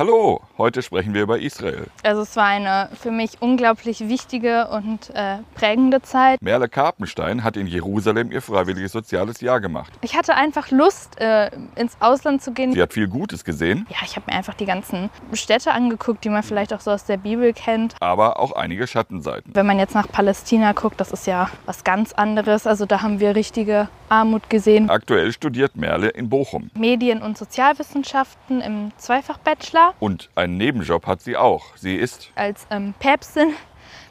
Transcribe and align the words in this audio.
Hallo, 0.00 0.40
heute 0.56 0.80
sprechen 0.80 1.12
wir 1.12 1.20
über 1.24 1.40
Israel. 1.40 1.84
Also 2.04 2.22
es 2.22 2.34
war 2.34 2.46
eine 2.46 2.88
für 2.98 3.10
mich 3.10 3.42
unglaublich 3.42 4.08
wichtige 4.08 4.68
und 4.68 5.10
äh, 5.10 5.40
prägende 5.54 6.00
Zeit. 6.00 6.40
Merle 6.40 6.70
Karpenstein 6.70 7.44
hat 7.44 7.58
in 7.58 7.66
Jerusalem 7.66 8.32
ihr 8.32 8.40
freiwilliges 8.40 8.92
soziales 8.92 9.42
Jahr 9.42 9.60
gemacht. 9.60 9.92
Ich 10.00 10.16
hatte 10.16 10.34
einfach 10.36 10.70
Lust, 10.70 11.20
äh, 11.20 11.50
ins 11.76 11.98
Ausland 12.00 12.40
zu 12.40 12.52
gehen. 12.52 12.72
Sie 12.72 12.80
hat 12.80 12.94
viel 12.94 13.08
Gutes 13.08 13.44
gesehen, 13.44 13.86
Ja, 13.90 13.98
ich 14.02 14.16
habe 14.16 14.24
mir 14.30 14.38
einfach 14.38 14.54
die 14.54 14.64
ganzen 14.64 15.10
Städte 15.34 15.72
angeguckt, 15.72 16.24
die 16.24 16.30
man 16.30 16.42
vielleicht 16.44 16.72
auch 16.72 16.80
so 16.80 16.92
aus 16.92 17.04
der 17.04 17.18
Bibel 17.18 17.52
kennt. 17.52 17.94
aber 18.00 18.40
auch 18.40 18.52
einige 18.52 18.86
Schattenseiten. 18.86 19.54
Wenn 19.54 19.66
man 19.66 19.78
jetzt 19.78 19.94
nach 19.94 20.08
Palästina 20.08 20.72
guckt, 20.72 20.98
das 20.98 21.12
ist 21.12 21.26
ja 21.26 21.50
was 21.66 21.84
ganz 21.84 22.14
anderes. 22.14 22.66
Also 22.66 22.86
da 22.86 23.02
haben 23.02 23.20
wir 23.20 23.36
richtige 23.36 23.90
Armut 24.08 24.48
gesehen. 24.48 24.88
Aktuell 24.88 25.30
studiert 25.30 25.76
Merle 25.76 26.08
in 26.08 26.30
Bochum. 26.30 26.70
Medien- 26.74 27.20
und 27.20 27.36
Sozialwissenschaften 27.36 28.62
im 28.62 28.92
Zweifach-Bachelor 28.96 29.89
Und 29.98 30.30
einen 30.34 30.56
Nebenjob 30.56 31.06
hat 31.06 31.20
sie 31.20 31.36
auch. 31.36 31.76
Sie 31.76 31.96
ist, 31.96 32.30
als 32.34 32.66
ähm, 32.70 32.94
Päpstin 32.98 33.54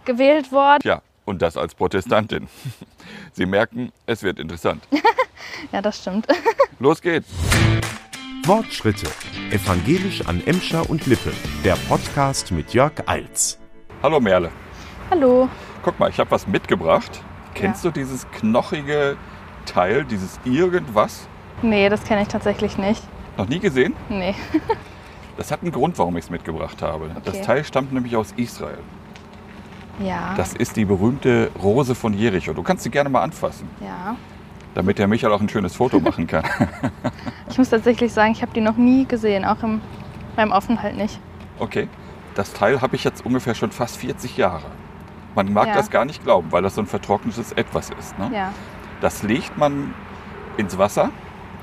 gewählt 0.05 0.51
worden. 0.51 0.81
ja, 0.83 1.01
und 1.25 1.41
das 1.41 1.57
als 1.57 1.75
Protestantin. 1.75 2.47
Sie 3.33 3.45
merken, 3.45 3.91
es 4.05 4.23
wird 4.23 4.39
interessant. 4.39 4.83
Ja, 5.71 5.81
das 5.81 5.99
stimmt. 6.01 6.27
Los 6.79 7.01
geht's. 7.01 7.29
Wortschritte. 8.45 9.07
Evangelisch 9.51 10.25
an 10.27 10.41
Emscher 10.45 10.87
und 10.89 11.05
Lippe. 11.07 11.31
Der 11.63 11.75
Podcast 11.87 12.51
mit 12.51 12.73
Jörg 12.73 12.93
Eils. 13.07 13.57
Hallo 14.03 14.19
Merle. 14.19 14.51
Hallo. 15.09 15.49
Guck 15.83 15.99
mal, 15.99 16.09
ich 16.09 16.19
habe 16.19 16.29
was 16.31 16.45
mitgebracht. 16.47 17.23
Kennst 17.55 17.83
du 17.83 17.89
dieses 17.91 18.29
knochige 18.31 19.17
Teil, 19.65 20.05
dieses 20.05 20.39
irgendwas? 20.45 21.27
Nee, 21.61 21.89
das 21.89 22.03
kenne 22.03 22.21
ich 22.21 22.27
tatsächlich 22.27 22.77
nicht. 22.77 23.01
Noch 23.37 23.47
nie 23.47 23.59
gesehen? 23.59 23.95
Nee. 24.09 24.35
Das 25.39 25.51
hat 25.51 25.61
einen 25.61 25.71
Grund, 25.71 25.97
warum 25.97 26.17
ich 26.17 26.25
es 26.25 26.29
mitgebracht 26.29 26.81
habe. 26.81 27.11
Das 27.23 27.35
Okay. 27.35 27.45
Teil 27.45 27.63
stammt 27.63 27.93
nämlich 27.93 28.13
aus 28.17 28.33
Israel. 28.35 28.79
Ja. 30.03 30.33
Das 30.35 30.53
ist 30.53 30.75
die 30.75 30.83
berühmte 30.83 31.49
Rose 31.63 31.95
von 31.95 32.13
Jericho. 32.13 32.51
Du 32.51 32.61
kannst 32.61 32.83
sie 32.83 32.89
gerne 32.89 33.09
mal 33.09 33.21
anfassen, 33.21 33.69
ja. 33.79 34.17
damit 34.75 34.99
der 34.99 35.07
Michael 35.07 35.31
auch 35.33 35.39
ein 35.39 35.47
schönes 35.47 35.75
Foto 35.77 35.99
machen 36.01 36.27
kann. 36.27 36.43
Ich 37.49 37.57
muss 37.57 37.69
tatsächlich 37.69 38.13
sagen, 38.13 38.31
ich 38.33 38.41
habe 38.43 38.51
die 38.53 38.61
noch 38.61 38.77
nie 38.77 39.05
gesehen, 39.05 39.43
auch 39.43 39.63
im, 39.63 39.81
beim 40.35 40.51
Aufenthalt 40.53 40.95
nicht. 40.97 41.19
Okay. 41.57 41.87
Das 42.35 42.53
Teil 42.53 42.79
habe 42.81 42.95
ich 42.95 43.03
jetzt 43.03 43.25
ungefähr 43.25 43.55
schon 43.55 43.71
fast 43.71 43.97
40 43.97 44.37
Jahre. 44.37 44.67
Man 45.35 45.51
mag 45.51 45.67
Ja. 45.67 45.73
das 45.73 45.89
gar 45.89 46.05
nicht 46.05 46.23
glauben, 46.23 46.51
weil 46.51 46.61
das 46.61 46.75
so 46.75 46.81
ein 46.81 46.85
vertrocknetes 46.87 47.51
Etwas 47.53 47.89
ist. 47.97 48.17
Ne? 48.19 48.29
Ja. 48.33 48.51
Das 49.01 49.23
legt 49.23 49.57
man 49.57 49.93
ins 50.57 50.77
Wasser 50.77 51.09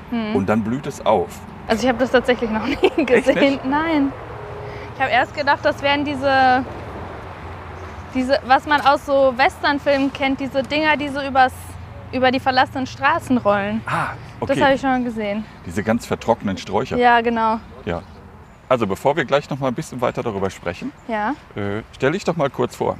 Hm. 0.09 0.35
und 0.35 0.49
dann 0.49 0.63
blüht 0.63 0.87
es 0.87 1.05
auf. 1.05 1.39
Also 1.67 1.83
ich 1.83 1.89
habe 1.89 1.97
das 1.99 2.11
tatsächlich 2.11 2.49
noch 2.49 2.65
nie 2.97 3.05
gesehen. 3.05 3.59
Nein. 3.63 4.11
Ich 4.95 5.01
habe 5.01 5.11
erst 5.11 5.35
gedacht, 5.35 5.59
das 5.63 5.81
wären 5.81 6.05
diese, 6.05 6.63
diese, 8.13 8.39
was 8.45 8.65
man 8.65 8.81
aus 8.81 9.05
so 9.05 9.33
Westernfilmen 9.37 10.11
kennt, 10.11 10.39
diese 10.39 10.63
Dinger, 10.63 10.97
die 10.97 11.09
so 11.09 11.21
übers, 11.21 11.53
über 12.11 12.31
die 12.31 12.39
verlassenen 12.39 12.87
Straßen 12.87 13.37
rollen. 13.37 13.81
Ah, 13.85 14.07
Das 14.39 14.49
habe 14.51 14.61
okay. 14.61 14.73
ich 14.75 14.81
schon 14.81 14.89
mal 14.89 15.03
gesehen. 15.03 15.45
Diese 15.65 15.83
ganz 15.83 16.05
vertrockneten 16.05 16.57
Sträucher. 16.57 16.97
Ja, 16.97 17.21
genau. 17.21 17.59
Ja. 17.85 18.01
Also 18.69 18.87
bevor 18.87 19.15
wir 19.15 19.25
gleich 19.25 19.49
noch 19.49 19.59
mal 19.59 19.67
ein 19.67 19.73
bisschen 19.75 20.01
weiter 20.01 20.23
darüber 20.23 20.49
sprechen, 20.49 20.91
Ja. 21.07 21.31
äh, 21.55 21.83
stell 21.93 22.11
dich 22.13 22.23
doch 22.23 22.35
mal 22.35 22.49
kurz 22.49 22.75
vor. 22.75 22.97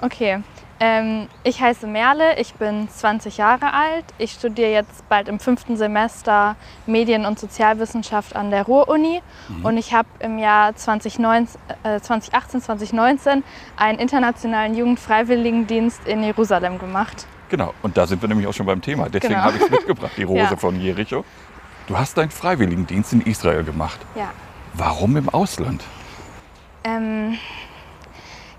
Okay. 0.00 0.40
Ähm, 0.84 1.28
ich 1.44 1.60
heiße 1.62 1.86
Merle, 1.86 2.40
ich 2.40 2.54
bin 2.54 2.88
20 2.88 3.36
Jahre 3.36 3.72
alt. 3.72 4.04
Ich 4.18 4.32
studiere 4.32 4.72
jetzt 4.72 5.08
bald 5.08 5.28
im 5.28 5.38
fünften 5.38 5.76
Semester 5.76 6.56
Medien- 6.86 7.24
und 7.24 7.38
Sozialwissenschaft 7.38 8.34
an 8.34 8.50
der 8.50 8.64
Ruhr-Uni. 8.64 9.22
Und 9.62 9.76
ich 9.76 9.94
habe 9.94 10.08
im 10.18 10.38
Jahr 10.40 10.74
2019, 10.74 11.60
äh, 11.84 12.00
2018, 12.00 12.62
2019 12.62 13.44
einen 13.76 14.00
internationalen 14.00 14.74
Jugendfreiwilligendienst 14.74 16.04
in 16.08 16.24
Jerusalem 16.24 16.80
gemacht. 16.80 17.26
Genau, 17.48 17.74
und 17.82 17.96
da 17.96 18.04
sind 18.08 18.20
wir 18.20 18.28
nämlich 18.28 18.48
auch 18.48 18.54
schon 18.54 18.66
beim 18.66 18.82
Thema. 18.82 19.08
Deswegen 19.08 19.34
Genau. 19.34 19.44
habe 19.44 19.58
ich 19.58 19.62
es 19.62 19.70
mitgebracht, 19.70 20.12
die 20.16 20.22
Rose 20.24 20.38
Ja. 20.50 20.56
von 20.56 20.80
Jericho. 20.80 21.24
Du 21.86 21.96
hast 21.96 22.18
deinen 22.18 22.30
Freiwilligendienst 22.30 23.12
in 23.12 23.20
Israel 23.20 23.62
gemacht. 23.62 24.00
Ja. 24.16 24.30
Warum 24.74 25.16
im 25.16 25.28
Ausland? 25.28 25.84
Ähm, 26.82 27.38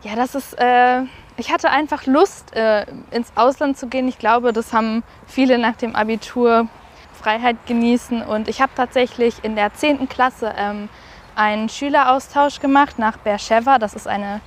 ja, 0.04 0.16
das 0.16 0.36
ist. 0.36 0.54
Äh, 0.58 1.02
ich 1.38 1.52
hatte 1.52 1.70
einfach 1.70 2.06
Lust, 2.06 2.56
äh, 2.56 2.86
ins 3.12 3.32
Ausland 3.36 3.78
zu 3.78 3.88
gehen. 3.88 4.08
Ich 4.08 4.20
glaube, 4.20 4.54
das 4.54 4.74
haben 4.74 5.04
viele 5.26 5.58
nach 5.58 5.76
dem 5.76 5.96
Abitur 5.96 6.68
Freiheit 7.14 7.58
genießen. 7.66 8.22
Und 8.22 8.48
ich 8.48 8.62
habe 8.62 8.72
tatsächlich 8.76 9.44
in 9.44 9.56
der 9.56 9.74
10. 9.74 10.10
Klasse 10.10 10.54
ähm, 10.58 10.90
einen 11.36 11.70
Schüleraustausch 11.70 12.60
gemacht 12.60 13.00
nach 13.00 13.18
Beersheva. 13.18 13.80
Das 13.80 13.94
ist 13.94 14.08
eine 14.08 14.42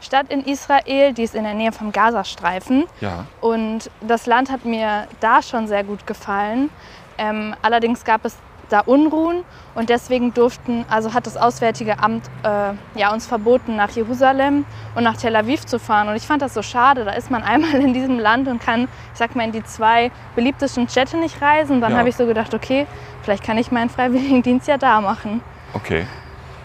Stadt 0.00 0.30
in 0.30 0.42
Israel, 0.44 1.12
die 1.12 1.24
ist 1.24 1.34
in 1.34 1.44
der 1.44 1.54
Nähe 1.54 1.72
vom 1.72 1.92
Gazastreifen. 1.92 2.86
Ja. 3.00 3.26
Und 3.40 3.90
das 4.00 4.26
Land 4.26 4.50
hat 4.50 4.64
mir 4.64 5.06
da 5.20 5.42
schon 5.42 5.68
sehr 5.68 5.84
gut 5.84 6.06
gefallen. 6.06 6.70
Ähm, 7.18 7.54
allerdings 7.60 8.04
gab 8.04 8.24
es 8.24 8.36
da 8.70 8.80
Unruhen 8.80 9.42
und 9.74 9.88
deswegen 9.90 10.32
durften, 10.32 10.84
also 10.88 11.12
hat 11.12 11.26
das 11.26 11.36
Auswärtige 11.36 11.98
Amt 12.02 12.24
äh, 12.42 12.72
ja, 12.98 13.12
uns 13.12 13.26
verboten, 13.26 13.76
nach 13.76 13.90
Jerusalem 13.90 14.64
und 14.94 15.04
nach 15.04 15.16
Tel 15.16 15.36
Aviv 15.36 15.66
zu 15.66 15.78
fahren. 15.78 16.08
Und 16.08 16.16
ich 16.16 16.22
fand 16.26 16.40
das 16.42 16.54
so 16.54 16.62
schade. 16.62 17.04
Da 17.04 17.12
ist 17.12 17.30
man 17.30 17.42
einmal 17.44 17.74
in 17.74 17.92
diesem 17.92 18.18
Land 18.18 18.48
und 18.48 18.62
kann, 18.62 18.84
ich 19.12 19.18
sag 19.18 19.36
mal, 19.36 19.44
in 19.44 19.52
die 19.52 19.64
zwei 19.64 20.10
beliebtesten 20.34 20.88
Städte 20.88 21.16
nicht 21.18 21.42
reisen. 21.42 21.80
Dann 21.80 21.92
Ja. 21.92 21.98
habe 21.98 22.08
ich 22.08 22.16
so 22.16 22.26
gedacht, 22.26 22.54
okay, 22.54 22.86
vielleicht 23.22 23.44
kann 23.44 23.58
ich 23.58 23.70
meinen 23.70 23.90
Freiwilligendienst 23.90 24.68
ja 24.68 24.78
da 24.78 25.00
machen. 25.00 25.42
Okay. 25.74 26.06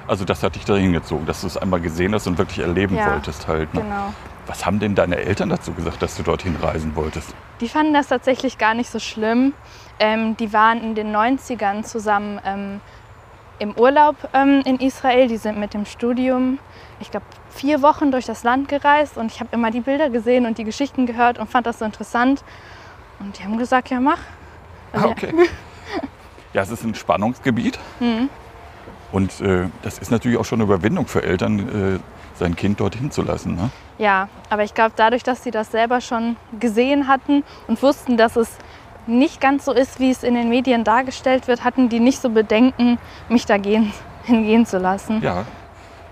Also 0.08 0.24
das 0.24 0.44
hat 0.44 0.56
dich 0.56 0.66
dahin 0.66 0.94
gezogen, 0.94 1.26
dass 1.26 1.42
du 1.42 1.48
es 1.48 1.58
einmal 1.58 1.82
gesehen 1.82 2.14
hast 2.14 2.28
und 2.28 2.38
wirklich 2.38 2.60
erleben 2.60 2.96
Ja, 2.96 3.12
wolltest 3.12 3.48
halt. 3.48 3.74
Ne? 3.74 3.82
Genau. 3.82 4.14
Was 4.48 4.64
haben 4.64 4.78
denn 4.80 4.94
deine 4.94 5.16
Eltern 5.18 5.50
dazu 5.50 5.74
gesagt, 5.74 6.04
dass 6.04 6.16
du 6.16 6.22
dorthin 6.22 6.56
reisen 6.62 6.96
wolltest? 6.96 7.34
Die 7.62 7.68
fanden 7.68 7.94
das 7.96 8.08
tatsächlich 8.10 8.60
gar 8.60 8.76
nicht 8.76 8.92
so 8.92 9.00
schlimm. 9.00 9.54
Ähm, 10.00 10.36
die 10.38 10.52
waren 10.54 10.82
in 10.82 10.96
den 10.96 11.16
90ern 11.16 11.84
zusammen 11.84 12.40
ähm, 12.46 12.82
im 13.60 13.74
Urlaub 13.78 14.16
ähm, 14.34 14.62
in 14.66 14.80
Israel. 14.80 15.28
Die 15.28 15.38
sind 15.38 15.58
mit 15.58 15.74
dem 15.74 15.86
Studium, 15.86 16.60
ich 17.00 17.12
glaube, 17.12 17.26
vier 17.50 17.82
Wochen 17.82 18.12
durch 18.12 18.26
das 18.26 18.44
Land 18.44 18.68
gereist 18.68 19.18
und 19.18 19.32
ich 19.32 19.40
habe 19.40 19.50
immer 19.54 19.72
die 19.72 19.80
Bilder 19.80 20.10
gesehen 20.10 20.46
und 20.46 20.58
die 20.58 20.66
Geschichten 20.66 21.06
gehört 21.06 21.40
und 21.40 21.50
fand 21.50 21.66
das 21.66 21.80
so 21.80 21.86
interessant. 21.86 22.44
Und 23.20 23.38
die 23.40 23.44
haben 23.44 23.58
gesagt, 23.58 23.90
ja 23.90 24.00
mach. 24.00 24.20
Also, 24.92 25.08
Ah, 25.08 25.12
okay. 25.12 25.34
Ja, 26.54 26.62
es 26.62 26.72
ist 26.72 26.86
ein 26.86 26.96
Spannungsgebiet. 26.96 27.78
Mhm. 28.00 28.30
Und 29.12 29.42
äh, 29.42 29.68
das 29.82 30.00
ist 30.00 30.10
natürlich 30.10 30.38
auch 30.38 30.46
schon 30.46 30.62
eine 30.62 30.64
Überwindung 30.74 31.06
für 31.06 31.22
Eltern, 31.22 31.96
äh, 31.96 32.00
sein 32.38 32.56
Kind 32.56 32.80
dorthin 32.80 33.12
zu 33.12 33.24
lassen. 33.24 33.56
Ne? 33.56 33.70
Ja, 33.98 34.30
aber 34.50 34.64
ich 34.64 34.74
glaube, 34.74 34.94
dadurch, 34.96 35.24
dass 35.24 35.44
sie 35.44 35.52
das 35.52 35.72
selber 35.72 36.00
schon 36.00 36.38
gesehen 36.60 37.08
hatten 37.10 37.44
und 37.68 37.82
wussten, 37.82 38.16
dass 38.16 38.38
es 38.38 38.58
nicht 39.08 39.42
ganz 39.42 39.66
so 39.66 39.72
ist, 39.72 40.00
wie 40.00 40.12
es 40.12 40.24
in 40.24 40.36
den 40.36 40.50
Medien 40.50 40.84
dargestellt 40.84 41.48
wird, 41.48 41.64
hatten 41.64 41.90
die 41.90 42.00
nicht 42.00 42.20
so 42.20 42.30
Bedenken, 42.30 42.98
mich 43.30 43.46
da 43.46 43.58
gehen, 43.58 43.94
hingehen 44.24 44.66
zu 44.66 44.78
lassen. 44.78 45.22
Ja. 45.22 45.46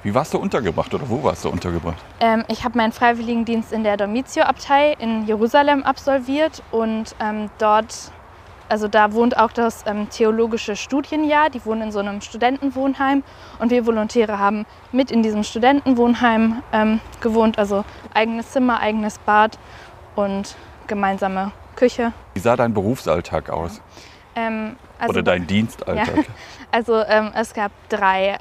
Wie 0.03 0.13
warst 0.13 0.33
du 0.33 0.37
untergebracht 0.37 0.93
oder 0.93 1.09
wo 1.09 1.23
warst 1.23 1.45
du 1.45 1.49
untergebracht? 1.49 1.95
Ähm, 2.19 2.43
ich 2.49 2.65
habe 2.65 2.77
meinen 2.77 2.91
Freiwilligendienst 2.91 3.71
in 3.71 3.85
der 3.85 3.95
Domizio-Abtei 3.95 4.95
in 4.99 5.25
Jerusalem 5.25 5.83
absolviert 5.83 6.61
und 6.71 7.15
ähm, 7.21 7.49
dort, 7.57 8.11
also 8.67 8.89
da 8.89 9.13
wohnt 9.13 9.37
auch 9.37 9.53
das 9.53 9.85
ähm, 9.85 10.09
theologische 10.09 10.75
Studienjahr. 10.75 11.49
Die 11.49 11.65
wohnen 11.65 11.83
in 11.83 11.91
so 11.93 11.99
einem 11.99 12.19
Studentenwohnheim 12.19 13.23
und 13.59 13.71
wir 13.71 13.85
Volontäre 13.85 14.39
haben 14.39 14.65
mit 14.91 15.09
in 15.09 15.23
diesem 15.23 15.43
Studentenwohnheim 15.43 16.61
ähm, 16.73 16.99
gewohnt, 17.21 17.57
also 17.57 17.85
eigenes 18.13 18.51
Zimmer, 18.51 18.81
eigenes 18.81 19.19
Bad 19.19 19.57
und 20.17 20.57
gemeinsame 20.87 21.53
Küche. 21.73 22.13
Wie 22.33 22.39
sah 22.39 22.55
dein 22.55 22.73
Berufsalltag 22.73 23.49
aus? 23.49 23.81
Ähm, 24.35 24.75
also 24.99 25.11
oder 25.11 25.23
dein 25.23 25.47
Dienstalltag? 25.47 26.25
Also 26.71 27.03
ähm, 27.03 27.31
es 27.35 27.53
gab 27.53 27.71
drei 27.89 28.39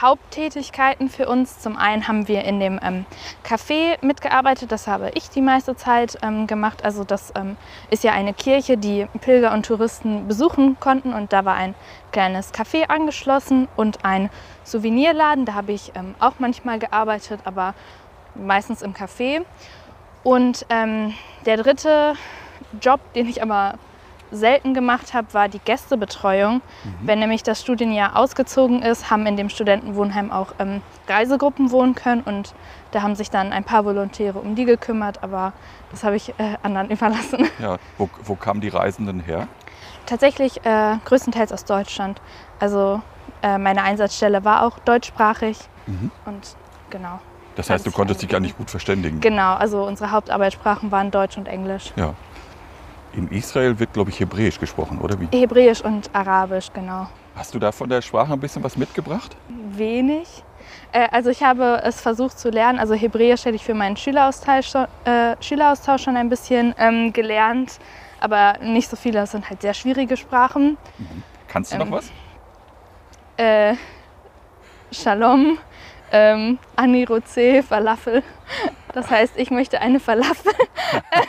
Haupttätigkeiten 0.00 1.08
für 1.08 1.28
uns. 1.28 1.58
Zum 1.58 1.76
einen 1.76 2.08
haben 2.08 2.28
wir 2.28 2.44
in 2.44 2.60
dem 2.60 2.78
ähm, 2.82 3.06
Café 3.44 3.96
mitgearbeitet, 4.04 4.70
das 4.72 4.86
habe 4.86 5.10
ich 5.14 5.30
die 5.30 5.40
meiste 5.40 5.76
Zeit 5.76 6.18
ähm, 6.22 6.46
gemacht. 6.46 6.84
Also 6.84 7.04
das 7.04 7.32
ähm, 7.36 7.56
ist 7.90 8.04
ja 8.04 8.12
eine 8.12 8.34
Kirche, 8.34 8.76
die 8.76 9.06
Pilger 9.20 9.52
und 9.52 9.66
Touristen 9.66 10.28
besuchen 10.28 10.78
konnten 10.80 11.12
und 11.12 11.32
da 11.32 11.44
war 11.44 11.54
ein 11.54 11.74
kleines 12.12 12.52
Café 12.52 12.88
angeschlossen 12.88 13.68
und 13.76 14.04
ein 14.04 14.30
Souvenirladen. 14.64 15.44
Da 15.44 15.54
habe 15.54 15.72
ich 15.72 15.92
ähm, 15.94 16.14
auch 16.20 16.34
manchmal 16.38 16.78
gearbeitet, 16.78 17.40
aber 17.44 17.74
meistens 18.34 18.82
im 18.82 18.94
Café. 18.94 19.44
Und 20.22 20.66
ähm, 20.68 21.14
der 21.46 21.56
dritte 21.56 22.14
Job, 22.80 23.00
den 23.14 23.28
ich 23.28 23.42
aber 23.42 23.74
selten 24.30 24.74
gemacht 24.74 25.14
habe, 25.14 25.32
war 25.32 25.48
die 25.48 25.58
Gästebetreuung. 25.58 26.60
Wenn 27.02 27.18
nämlich 27.18 27.42
das 27.42 27.62
Studienjahr 27.62 28.16
ausgezogen 28.16 28.82
ist, 28.82 29.10
haben 29.10 29.26
in 29.26 29.36
dem 29.36 29.48
Studentenwohnheim 29.48 30.30
auch 30.30 30.52
ähm, 30.58 30.82
Reisegruppen 31.08 31.70
wohnen 31.70 31.94
können 31.94 32.22
und 32.22 32.54
da 32.90 33.02
haben 33.02 33.14
sich 33.14 33.30
dann 33.30 33.52
ein 33.52 33.64
paar 33.64 33.84
Volontäre 33.84 34.38
um 34.38 34.54
die 34.54 34.64
gekümmert, 34.64 35.22
aber 35.22 35.52
das 35.90 36.04
habe 36.04 36.16
ich 36.16 36.30
äh, 36.38 36.56
anderen 36.62 36.90
überlassen. 36.90 37.48
Ja, 37.58 37.78
wo, 37.96 38.08
wo 38.24 38.34
kamen 38.34 38.60
die 38.60 38.68
Reisenden 38.68 39.20
her? 39.20 39.48
Tatsächlich 40.06 40.64
äh, 40.64 40.96
größtenteils 41.04 41.52
aus 41.52 41.64
Deutschland. 41.64 42.20
Also 42.60 43.02
äh, 43.42 43.58
meine 43.58 43.82
Einsatzstelle 43.82 44.44
war 44.44 44.62
auch 44.62 44.78
deutschsprachig. 44.80 45.58
Mhm. 45.86 46.10
Und 46.24 46.56
genau. 46.90 47.20
Das 47.56 47.70
heißt, 47.70 47.84
du 47.86 47.90
konntest 47.90 48.22
dich 48.22 48.30
fein. 48.30 48.36
eigentlich 48.36 48.56
gut 48.56 48.70
verständigen. 48.70 49.20
Genau, 49.20 49.54
also 49.54 49.82
unsere 49.82 50.12
Hauptarbeitssprachen 50.12 50.92
waren 50.92 51.10
Deutsch 51.10 51.36
und 51.36 51.48
Englisch. 51.48 51.92
Ja. 51.96 52.14
In 53.12 53.28
Israel 53.30 53.78
wird, 53.78 53.92
glaube 53.92 54.10
ich, 54.10 54.20
Hebräisch 54.20 54.58
gesprochen, 54.60 54.98
oder 54.98 55.18
wie? 55.20 55.26
Hebräisch 55.36 55.80
und 55.82 56.14
Arabisch, 56.14 56.68
genau. 56.72 57.08
Hast 57.34 57.54
du 57.54 57.58
da 57.58 57.72
von 57.72 57.88
der 57.88 58.02
Sprache 58.02 58.32
ein 58.32 58.40
bisschen 58.40 58.62
was 58.62 58.76
mitgebracht? 58.76 59.36
Wenig. 59.48 60.42
Äh, 60.92 61.08
also 61.10 61.30
ich 61.30 61.42
habe 61.42 61.80
es 61.84 62.00
versucht 62.00 62.38
zu 62.38 62.50
lernen. 62.50 62.78
Also 62.78 62.94
Hebräisch 62.94 63.44
hätte 63.44 63.56
ich 63.56 63.64
für 63.64 63.74
meinen 63.74 63.96
Schüleraustausch 63.96 64.68
schon, 64.68 64.86
äh, 65.04 65.36
Schüleraustausch 65.40 66.02
schon 66.02 66.16
ein 66.16 66.28
bisschen 66.28 66.74
ähm, 66.78 67.12
gelernt. 67.12 67.78
Aber 68.20 68.54
nicht 68.60 68.88
so 68.90 68.96
viele, 68.96 69.20
das 69.20 69.30
sind 69.30 69.48
halt 69.48 69.62
sehr 69.62 69.74
schwierige 69.74 70.16
Sprachen. 70.16 70.76
Kannst 71.46 71.72
du 71.72 71.76
Ähm, 71.76 71.88
noch 71.90 71.98
was? 71.98 72.10
Äh, 73.36 73.74
Shalom, 74.90 75.58
ähm, 76.12 76.58
Aniroze, 76.76 77.62
Falafel. 77.62 78.22
Das 78.94 79.10
heißt, 79.10 79.34
ich 79.36 79.50
möchte 79.50 79.80
eine 79.80 80.00
Falafel. 80.00 80.52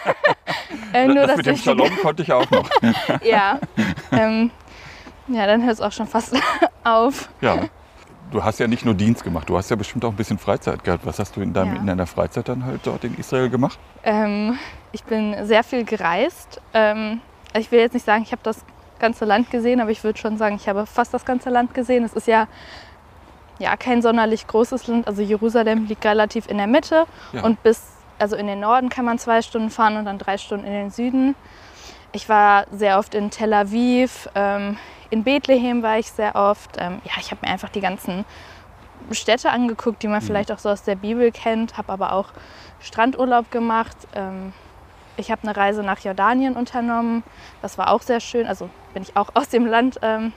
äh, 0.94 1.08
nur, 1.08 1.28
das 1.28 1.38
mit 1.38 1.46
dem 1.46 1.58
Shalom 1.58 1.96
konnte 1.98 2.24
ich 2.24 2.32
auch 2.32 2.50
noch. 2.52 2.70
Ja. 3.24 3.60
ähm, 4.12 4.52
ja, 5.28 5.46
dann 5.46 5.64
hört 5.64 5.74
es 5.74 5.82
auch 5.82 5.92
schon 5.92 6.08
fast 6.08 6.36
auf. 6.84 7.30
Ja. 7.42 7.58
Du 8.32 8.44
hast 8.44 8.60
ja 8.60 8.68
nicht 8.68 8.86
nur 8.86 8.94
Dienst 8.94 9.24
gemacht, 9.24 9.50
du 9.50 9.58
hast 9.58 9.72
ja 9.72 9.76
bestimmt 9.76 10.06
auch 10.06 10.12
ein 10.12 10.16
bisschen 10.16 10.38
Freizeit 10.38 10.84
gehabt. 10.84 11.04
Was 11.06 11.18
hast 11.18 11.36
du 11.36 11.42
in, 11.42 11.52
deinem, 11.52 11.74
Ja. 11.76 11.82
in 11.82 11.88
deiner 11.88 12.06
Freizeit 12.06 12.48
dann 12.48 12.64
halt 12.64 12.82
dort 12.84 13.04
in 13.04 13.18
Israel 13.18 13.50
gemacht? 13.50 13.80
Ähm, 14.04 14.58
ich 14.92 15.04
bin 15.04 15.36
sehr 15.48 15.64
viel 15.64 15.84
gereist. 15.84 16.62
Ähm, 16.76 17.22
ich 17.58 17.72
will 17.72 17.80
jetzt 17.80 17.94
nicht 17.94 18.06
sagen, 18.06 18.22
ich 18.22 18.32
habe 18.32 18.42
das 18.44 18.64
ganze 19.00 19.26
Land 19.26 19.50
gesehen, 19.50 19.82
aber 19.82 19.90
ich 19.90 20.04
würde 20.04 20.20
schon 20.20 20.38
sagen, 20.38 20.56
ich 20.58 20.70
habe 20.70 20.86
fast 20.86 21.12
das 21.14 21.26
ganze 21.26 21.50
Land 21.50 21.74
gesehen. 21.74 22.04
Es 22.04 22.14
ist 22.14 22.28
ja, 22.28 22.48
ja 23.60 23.76
kein 23.78 24.02
sonderlich 24.02 24.48
großes 24.48 24.88
Land. 24.88 25.08
Also 25.08 25.22
Jerusalem 25.22 25.86
liegt 25.86 26.06
relativ 26.06 26.48
in 26.48 26.58
der 26.58 26.68
Mitte 26.68 27.06
Ja. 27.34 27.44
und 27.44 27.62
bis, 27.64 27.82
also 28.18 28.36
in 28.36 28.48
den 28.48 28.60
Norden 28.60 28.90
kann 28.90 29.06
man 29.06 29.20
zwei 29.20 29.42
Stunden 29.42 29.70
fahren 29.70 29.98
und 29.98 30.06
dann 30.06 30.18
drei 30.18 30.38
Stunden 30.38 30.66
in 30.66 30.74
den 30.74 30.90
Süden. 30.92 31.36
Ich 32.12 32.28
war 32.28 32.66
sehr 32.72 32.98
oft 32.98 33.14
in 33.14 33.30
Tel 33.30 33.54
Aviv, 33.54 34.28
ähm, 34.34 34.78
in 35.12 35.24
Bethlehem 35.24 35.84
war 35.84 36.00
ich 36.00 36.12
sehr 36.12 36.36
oft. 36.36 36.78
Ähm, 36.78 37.02
ja, 37.04 37.12
ich 37.20 37.32
habe 37.32 37.46
mir 37.46 37.52
einfach 37.52 37.70
die 37.70 37.82
ganzen 37.82 38.26
Städte 39.12 39.50
angeguckt, 39.50 40.04
die 40.04 40.08
man 40.08 40.22
vielleicht 40.22 40.52
auch 40.52 40.60
so 40.60 40.70
aus 40.70 40.84
der 40.84 40.96
Bibel 40.96 41.32
kennt, 41.32 41.78
habe 41.78 41.92
aber 41.92 42.14
auch 42.14 42.28
Strandurlaub 42.80 43.50
gemacht. 43.52 43.98
Ähm, 44.16 44.54
ich 45.18 45.32
habe 45.32 45.42
eine 45.44 45.56
Reise 45.58 45.84
nach 45.84 46.00
Jordanien 46.00 46.56
unternommen. 46.56 47.24
Das 47.62 47.78
war 47.78 47.92
auch 47.92 48.02
sehr 48.02 48.20
schön. 48.20 48.48
Also 48.48 48.70
bin 48.94 49.04
ich 49.04 49.16
auch 49.18 49.30
aus 49.34 49.50
dem 49.50 49.66
Land 49.66 50.00
ähm, 50.02 50.32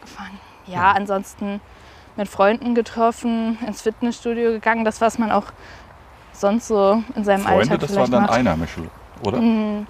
gefahren. 0.00 0.38
Ja, 0.66 0.74
Ja. 0.74 0.90
ansonsten 0.92 1.60
mit 2.20 2.28
Freunden 2.28 2.74
getroffen, 2.74 3.58
ins 3.66 3.82
Fitnessstudio 3.82 4.52
gegangen. 4.52 4.84
Das, 4.84 5.00
was 5.00 5.18
man 5.18 5.32
auch 5.32 5.46
sonst 6.32 6.68
so 6.68 7.02
in 7.16 7.24
seinem 7.24 7.42
Freunde, 7.42 7.60
Alltag 7.62 7.80
das 7.80 7.90
vielleicht 7.90 7.98
waren 7.98 8.10
dann 8.12 8.22
macht. 8.22 8.38
Einheimische, 8.38 8.82
oder? 9.24 9.40
Mm, 9.40 9.86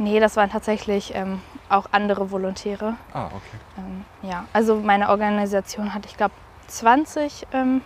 Nee, 0.00 0.20
das 0.20 0.36
waren 0.36 0.48
tatsächlich 0.48 1.12
ähm, 1.14 1.40
auch 1.68 1.86
andere 1.90 2.30
Volontäre. 2.30 2.94
Ah, 3.12 3.26
okay. 3.26 3.38
Ähm, 3.76 4.04
ja, 4.22 4.44
also 4.52 4.76
meine 4.76 5.08
Organisation 5.08 5.92
hat, 5.92 6.06
ich 6.06 6.16
glaube, 6.16 6.34
20 6.68 7.48
ähm, 7.52 7.80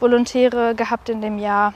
Volontäre 0.00 0.74
gehabt 0.74 1.10
in 1.10 1.20
dem 1.20 1.38
Jahr. 1.38 1.74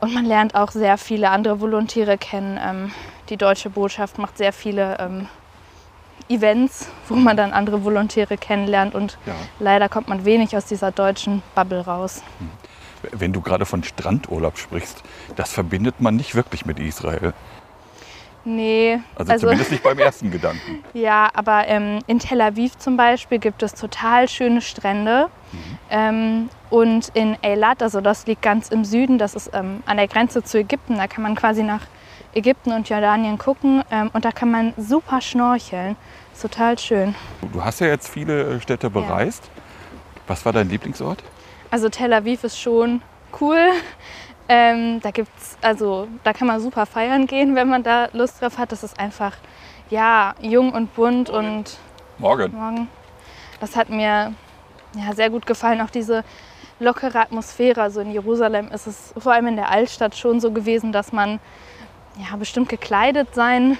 Und 0.00 0.12
man 0.12 0.24
lernt 0.24 0.56
auch 0.56 0.72
sehr 0.72 0.98
viele 0.98 1.30
andere 1.30 1.60
Volontäre 1.60 2.18
kennen. 2.18 2.58
Ähm, 2.60 2.90
die 3.28 3.36
Deutsche 3.36 3.70
Botschaft 3.70 4.18
macht 4.18 4.36
sehr 4.36 4.52
viele 4.52 4.98
ähm, 4.98 5.28
Events, 6.32 6.88
wo 7.08 7.14
man 7.14 7.36
dann 7.36 7.52
andere 7.52 7.84
Volontäre 7.84 8.36
kennenlernt. 8.36 8.94
Und 8.94 9.18
Ja. 9.26 9.34
leider 9.58 9.88
kommt 9.88 10.08
man 10.08 10.24
wenig 10.24 10.56
aus 10.56 10.64
dieser 10.66 10.90
deutschen 10.92 11.42
Bubble 11.54 11.80
raus. 11.84 12.22
Wenn 13.10 13.32
du 13.32 13.40
gerade 13.40 13.66
von 13.66 13.82
Strandurlaub 13.82 14.58
sprichst, 14.58 15.02
das 15.36 15.52
verbindet 15.52 16.00
man 16.00 16.16
nicht 16.16 16.34
wirklich 16.34 16.64
mit 16.66 16.78
Israel. 16.78 17.32
Nee, 18.44 18.98
Also, 19.14 19.36
zumindest 19.38 19.70
nicht 19.70 19.84
beim 19.84 19.98
ersten 19.98 20.30
Gedanken. 20.32 20.82
Ja, 20.94 21.30
aber 21.34 21.68
ähm, 21.68 22.00
in 22.08 22.18
Tel 22.18 22.40
Aviv 22.40 22.76
zum 22.78 22.96
Beispiel 22.96 23.38
gibt 23.38 23.62
es 23.62 23.72
total 23.74 24.28
schöne 24.28 24.60
Strände. 24.60 25.28
Ähm, 25.90 26.48
und 26.70 27.10
in 27.14 27.36
Eilat, 27.42 27.82
also 27.82 28.00
das 28.00 28.26
liegt 28.26 28.42
ganz 28.42 28.68
im 28.70 28.84
Süden, 28.84 29.18
das 29.18 29.34
ist 29.34 29.50
ähm, 29.52 29.82
an 29.86 29.96
der 29.98 30.08
Grenze 30.08 30.42
zu 30.42 30.58
Ägypten, 30.58 30.96
da 30.96 31.06
kann 31.06 31.22
man 31.22 31.34
quasi 31.34 31.62
nach 31.62 31.82
Ägypten 32.34 32.72
und 32.72 32.88
Jordanien 32.88 33.36
gucken 33.36 33.84
ähm, 33.90 34.10
und 34.14 34.24
da 34.24 34.32
kann 34.32 34.50
man 34.50 34.72
super 34.78 35.20
schnorcheln. 35.20 35.96
Ist 36.32 36.42
total 36.42 36.78
schön. 36.78 37.14
Du 37.52 37.62
hast 37.62 37.80
ja 37.80 37.88
jetzt 37.88 38.08
viele 38.08 38.54
äh, 38.54 38.60
Städte 38.60 38.90
bereist. 38.90 39.50
Was 40.26 40.44
war 40.44 40.52
dein 40.52 40.68
Lieblingsort? 40.68 41.22
Also 41.70 41.88
Tel 41.88 42.12
Aviv 42.12 42.44
ist 42.44 42.58
schon 42.58 43.02
cool. 43.40 43.58
Ähm, 44.48 45.00
da 45.00 45.10
gibt's, 45.10 45.56
also 45.62 46.08
da 46.24 46.32
kann 46.32 46.46
man 46.46 46.60
super 46.60 46.86
feiern 46.86 47.26
gehen, 47.26 47.54
wenn 47.54 47.68
man 47.68 47.82
da 47.82 48.08
Lust 48.12 48.40
drauf 48.42 48.58
hat. 48.58 48.72
Das 48.72 48.82
ist 48.82 48.98
einfach 48.98 49.36
ja 49.90 50.34
jung 50.40 50.72
und 50.72 50.94
bunt 50.94 51.30
und 51.30 51.78
Morgen. 52.18 52.52
Morgen. 52.52 52.88
Das 53.60 53.76
hat 53.76 53.88
mir 53.88 54.34
ja, 54.94 55.14
sehr 55.14 55.30
gut 55.30 55.46
gefallen. 55.46 55.80
Auch 55.80 55.90
diese 55.90 56.24
lockere 56.78 57.20
Atmosphäre. 57.20 57.82
Also 57.82 58.00
in 58.00 58.10
Jerusalem 58.10 58.68
ist 58.68 58.86
es 58.86 59.14
vor 59.16 59.32
allem 59.32 59.46
in 59.48 59.56
der 59.56 59.70
Altstadt 59.70 60.16
schon 60.16 60.40
so 60.40 60.50
gewesen, 60.50 60.92
dass 60.92 61.12
man 61.12 61.40
ja, 62.18 62.36
bestimmt 62.36 62.68
gekleidet 62.68 63.34
sein 63.34 63.78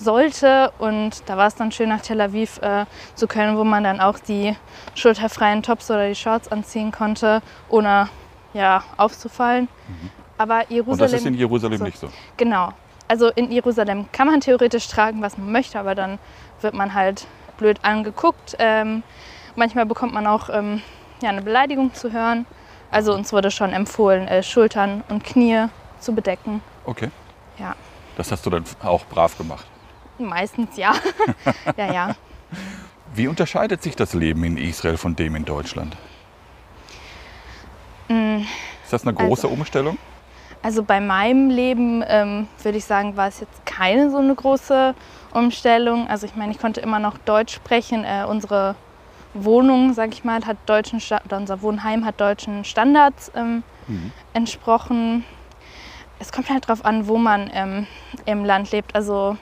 sollte. 0.00 0.72
Und 0.78 1.22
da 1.28 1.36
war 1.36 1.46
es 1.46 1.54
dann 1.54 1.70
schön, 1.72 1.88
nach 1.88 2.00
Tel 2.00 2.20
Aviv 2.20 2.58
äh, 2.62 2.86
zu 3.14 3.26
können, 3.26 3.56
wo 3.56 3.64
man 3.64 3.84
dann 3.84 4.00
auch 4.00 4.18
die 4.18 4.56
schulterfreien 4.94 5.62
Tops 5.62 5.90
oder 5.90 6.08
die 6.08 6.14
Shorts 6.14 6.50
anziehen 6.50 6.90
konnte, 6.92 7.42
ohne 7.68 8.08
ja, 8.54 8.82
aufzufallen. 8.96 9.68
Aber 10.38 10.64
Mhm. 10.68 10.80
Und 10.88 11.00
das 11.00 11.12
ist 11.12 11.26
in 11.26 11.34
Jerusalem, 11.34 11.72
Jerusalem 11.74 11.78
so. 11.78 11.84
nicht 11.84 11.98
so. 11.98 12.08
genau. 12.36 12.70
Also 13.08 13.28
in 13.30 13.50
Jerusalem 13.50 14.06
kann 14.12 14.28
man 14.28 14.40
theoretisch 14.40 14.86
tragen, 14.88 15.20
was 15.20 15.36
man 15.36 15.50
möchte, 15.50 15.78
aber 15.78 15.94
dann 15.94 16.18
wird 16.60 16.74
man 16.74 16.94
halt 16.94 17.26
blöd 17.58 17.78
angeguckt. 17.82 18.56
Ähm, 18.58 19.02
manchmal 19.56 19.84
bekommt 19.84 20.14
man 20.14 20.26
auch 20.28 20.48
ähm, 20.48 20.80
ja, 21.20 21.28
eine 21.30 21.42
Beleidigung 21.42 21.92
zu 21.92 22.12
hören. 22.12 22.46
Also 22.92 23.12
uns 23.12 23.32
wurde 23.32 23.50
schon 23.50 23.72
empfohlen, 23.72 24.28
äh, 24.28 24.42
Schultern 24.42 25.02
und 25.08 25.24
Knie 25.24 25.66
zu 25.98 26.14
bedecken. 26.14 26.62
Okay. 26.84 27.10
Ja, 27.58 27.74
Das 28.16 28.30
hast 28.32 28.46
du 28.46 28.50
dann 28.50 28.64
auch 28.82 29.04
brav 29.06 29.36
gemacht. 29.36 29.66
Meistens 30.28 30.76
ja. 30.76 30.94
ja, 31.76 31.92
ja. 31.92 32.16
Wie 33.14 33.26
unterscheidet 33.28 33.82
sich 33.82 33.96
das 33.96 34.14
Leben 34.14 34.44
in 34.44 34.56
Israel 34.56 34.96
von 34.96 35.16
dem 35.16 35.34
in 35.36 35.44
Deutschland? 35.44 35.96
Mm, 38.08 38.38
Ist 38.84 38.92
das 38.92 39.02
eine 39.02 39.14
große 39.14 39.46
Also- 39.46 39.48
Umstellung? 39.48 39.98
Also 40.62 40.82
bei 40.82 41.00
meinem 41.00 41.48
Leben 41.48 42.04
ähm, 42.06 42.46
würde 42.62 42.76
ich 42.76 42.84
sagen, 42.84 43.16
war 43.16 43.28
es 43.28 43.40
jetzt 43.40 43.64
keine 43.64 44.10
so 44.10 44.18
eine 44.18 44.34
große 44.34 44.94
Umstellung. 45.32 46.06
Also 46.08 46.26
ich 46.26 46.36
meine, 46.36 46.52
ich 46.52 46.58
konnte 46.58 46.82
immer 46.82 46.98
noch 46.98 47.16
Deutsch 47.16 47.54
sprechen. 47.54 48.04
Äh, 48.04 48.26
unsere 48.28 48.74
Wohnung, 49.32 49.94
sage 49.94 50.10
ich 50.12 50.22
mal, 50.22 50.44
hat 50.44 50.58
deutschen 50.66 51.00
Sta 51.00 51.22
oder 51.24 51.38
unser 51.38 51.62
Wohnheim 51.62 52.04
hat 52.04 52.20
deutschen 52.20 52.64
Standards 52.64 53.32
ähm, 53.34 53.62
Mhm. 53.88 54.12
entsprochen. 54.34 55.24
Es 56.18 56.30
kommt 56.30 56.50
halt 56.50 56.64
darauf 56.68 56.84
an, 56.84 57.08
wo 57.08 57.16
man 57.16 57.50
ähm, 57.54 57.86
im 58.26 58.44
Land 58.44 58.70
lebt. 58.70 58.94
Also 58.94 59.38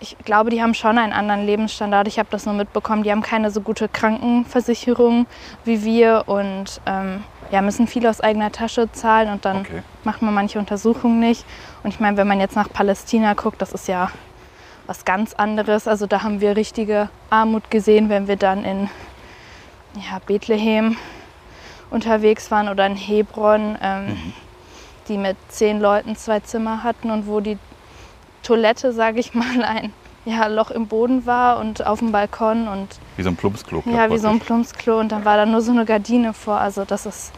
ich 0.00 0.16
glaube, 0.18 0.50
die 0.50 0.60
haben 0.62 0.74
schon 0.74 0.98
einen 0.98 1.12
anderen 1.12 1.46
Lebensstandard. 1.46 2.08
Ich 2.08 2.18
habe 2.18 2.28
das 2.30 2.46
nur 2.46 2.54
mitbekommen. 2.54 3.02
Die 3.04 3.10
haben 3.10 3.22
keine 3.22 3.50
so 3.50 3.60
gute 3.60 3.88
Krankenversicherung 3.88 5.26
wie 5.64 5.84
wir 5.84 6.24
und 6.26 6.80
ähm, 6.86 7.24
ja, 7.50 7.62
müssen 7.62 7.86
viel 7.86 8.06
aus 8.06 8.20
eigener 8.20 8.52
Tasche 8.52 8.90
zahlen 8.92 9.30
und 9.30 9.44
dann 9.44 9.58
Okay. 9.60 9.82
macht 10.04 10.22
man 10.22 10.34
manche 10.34 10.58
Untersuchungen 10.58 11.20
nicht. 11.20 11.44
Und 11.82 11.94
ich 11.94 12.00
meine, 12.00 12.16
wenn 12.16 12.26
man 12.26 12.40
jetzt 12.40 12.56
nach 12.56 12.68
Palästina 12.72 13.34
guckt, 13.34 13.62
das 13.62 13.72
ist 13.72 13.88
ja 13.88 14.10
was 14.86 15.04
ganz 15.04 15.32
anderes. 15.34 15.88
Also 15.88 16.06
da 16.06 16.22
haben 16.22 16.40
wir 16.40 16.56
richtige 16.56 17.08
Armut 17.30 17.70
gesehen, 17.70 18.08
wenn 18.08 18.28
wir 18.28 18.36
dann 18.36 18.64
in 18.64 18.90
ja, 19.94 20.18
Bethlehem 20.26 20.96
unterwegs 21.90 22.50
waren 22.50 22.68
oder 22.68 22.84
in 22.86 22.96
Hebron, 22.96 23.78
ähm, 23.80 24.34
die 25.08 25.16
mit 25.16 25.36
zehn 25.48 25.80
Leuten 25.80 26.16
zwei 26.16 26.40
Zimmer 26.40 26.82
hatten 26.82 27.10
und 27.10 27.26
wo 27.26 27.40
die 27.40 27.58
Toilette, 28.44 28.92
sage 28.92 29.18
ich 29.18 29.34
mal, 29.34 29.62
ein 29.64 29.92
ja, 30.24 30.46
Loch 30.46 30.70
im 30.70 30.86
Boden 30.86 31.26
war 31.26 31.58
und 31.58 31.84
auf 31.86 31.98
dem 31.98 32.12
Balkon 32.12 32.68
und 32.68 32.88
Wie 33.16 33.22
so 33.22 33.28
ein 33.28 33.36
Plumpsklo. 33.36 33.82
ja, 33.86 34.10
wie 34.10 34.18
so 34.18 34.28
ein. 34.28 34.40
Plumpsklo 34.40 35.00
und 35.00 35.10
dann 35.12 35.24
war 35.24 35.36
da 35.36 35.44
nur 35.44 35.60
so 35.60 35.72
eine 35.72 35.84
Gardine 35.84 36.32
vor. 36.32 36.58
Also 36.58 36.84
das 36.84 37.04
ist 37.04 37.32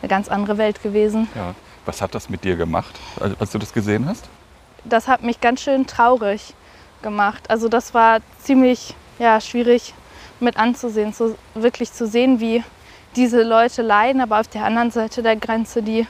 eine 0.00 0.08
ganz 0.08 0.28
andere 0.28 0.58
Welt 0.58 0.82
gewesen. 0.82 1.28
Ja. 1.34 1.54
Was 1.84 2.00
hat 2.00 2.14
das 2.14 2.28
mit 2.28 2.44
dir 2.44 2.56
gemacht, 2.56 2.98
als 3.20 3.38
als 3.40 3.50
du 3.52 3.58
das 3.58 3.72
gesehen 3.72 4.06
hast? 4.08 4.28
das 4.84 5.06
hat 5.06 5.22
mich 5.22 5.40
ganz 5.40 5.60
schön 5.62 5.86
traurig 5.86 6.54
gemacht. 7.02 7.48
Also 7.48 7.68
das 7.68 7.94
war 7.94 8.18
ziemlich 8.40 8.94
ja, 9.20 9.40
schwierig 9.40 9.94
mit 10.40 10.56
anzusehen, 10.56 11.12
so 11.12 11.36
wirklich 11.54 11.92
zu 11.92 12.06
sehen, 12.06 12.40
wie 12.40 12.64
diese 13.14 13.42
Leute 13.42 13.82
leiden, 13.82 14.20
aber 14.20 14.40
auf 14.40 14.48
der 14.48 14.64
anderen 14.64 14.90
Seite 14.90 15.22
der 15.22 15.36
Grenze 15.36 15.82
die 15.82 16.06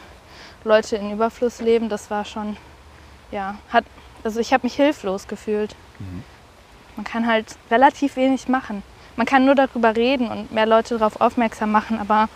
Leute 0.65 0.97
in 0.97 1.11
Überfluss 1.13 1.61
leben, 1.61 1.89
das 1.89 2.11
war 2.11 2.25
schon, 2.25 2.57
ja, 3.31 3.57
hat, 3.69 3.85
also 4.25 4.41
ich 4.41 4.53
habe 4.53 4.67
mich 4.67 4.75
hilflos 4.75 5.27
gefühlt. 5.29 5.75
Man 6.97 7.05
kann 7.05 7.27
halt 7.27 7.57
relativ 7.71 8.17
wenig 8.17 8.49
machen. 8.49 8.83
man 9.17 9.27
kann 9.27 9.45
nur 9.45 9.55
darüber 9.55 9.95
reden 9.97 10.29
und 10.29 10.53
mehr 10.53 10.67
Leute 10.67 10.99
darauf 10.99 11.21
aufmerksam 11.21 11.71
machen, 11.71 11.99
aber 11.99 12.29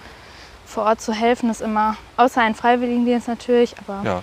vor 0.67 0.85
Ort 0.85 1.01
zu 1.01 1.13
helfen 1.13 1.49
ist 1.51 1.61
immer, 1.63 1.97
außer 2.17 2.43
ein 2.43 2.55
Freiwilligendienst 2.55 3.29
natürlich, 3.29 3.75
aber 3.79 4.03
Ja, 4.05 4.23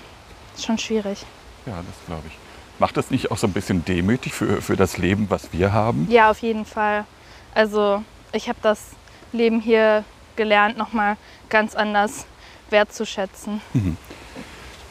ist 0.56 0.66
schon 0.66 0.78
schwierig. 0.78 1.26
ja, 1.66 1.76
das 1.78 2.06
glaube 2.06 2.24
ich. 2.28 2.34
Macht 2.80 2.98
das 2.98 3.12
nicht 3.12 3.32
auch 3.32 3.38
so 3.38 3.48
ein 3.48 3.54
bisschen 3.54 3.86
demütig 3.86 4.34
für, 4.34 4.62
für 4.62 4.76
das 4.76 4.98
Leben, 4.98 5.30
was 5.30 5.54
wir 5.54 5.72
haben? 5.74 6.08
Ja, 6.10 6.30
auf 6.32 6.40
jeden 6.40 6.66
Fall. 6.66 7.06
Also 7.54 8.04
ich 8.34 8.50
habe 8.50 8.60
das 8.62 8.80
Leben 9.32 9.62
hier 9.62 10.04
gelernt, 10.36 10.78
nochmal 10.78 11.18
ganz 11.50 11.76
anders 11.76 12.26
wertzuschätzen. 12.72 13.62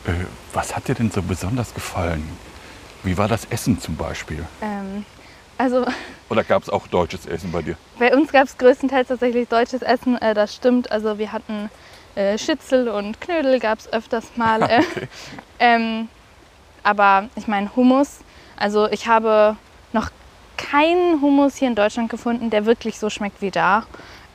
Äh, 0.07 0.13
was 0.53 0.75
hat 0.75 0.89
dir 0.89 0.95
denn 0.95 1.11
so 1.11 1.23
besonders 1.23 1.75
gefallen? 1.75 2.29
Wie 3.05 3.17
war 3.19 3.29
das 3.29 3.45
Essen 3.47 3.81
zum 3.81 3.97
Beispiel? 3.97 4.45
Ähm, 4.61 5.05
also 5.59 5.85
Oder 6.31 6.45
gab 6.45 6.63
es 6.63 6.71
auch 6.71 6.87
deutsches 6.87 7.27
Essen 7.27 7.53
bei 7.53 7.63
dir? 7.63 7.77
bei 7.99 8.15
uns 8.15 8.33
gab 8.33 8.45
es 8.45 8.57
größtenteils 8.59 9.09
tatsächlich 9.09 9.49
deutsches 9.49 9.83
Essen, 9.83 10.17
äh, 10.21 10.35
das 10.35 10.55
stimmt. 10.55 10.91
Also 10.91 11.19
wir 11.19 11.33
hatten 11.33 11.71
äh, 12.15 12.39
Schnitzel 12.39 12.89
und 12.89 13.21
Knödel 13.21 13.59
gab 13.61 13.79
es 13.79 13.93
öfters 13.93 14.25
mal. 14.37 14.63
Äh, 14.63 14.83
ähm, 15.59 16.09
aber 16.83 17.29
ich 17.37 17.47
meine 17.49 17.75
Hummus, 17.77 18.19
also 18.57 18.89
ich 18.91 19.07
habe 19.07 19.57
noch 19.93 20.11
keinen 20.57 21.21
Hummus 21.21 21.57
hier 21.57 21.69
in 21.69 21.75
Deutschland 21.75 22.09
gefunden, 22.11 22.51
der 22.51 22.67
wirklich 22.67 22.99
so 22.99 23.11
schmeckt 23.11 23.41
wie 23.43 23.51
da. 23.51 23.85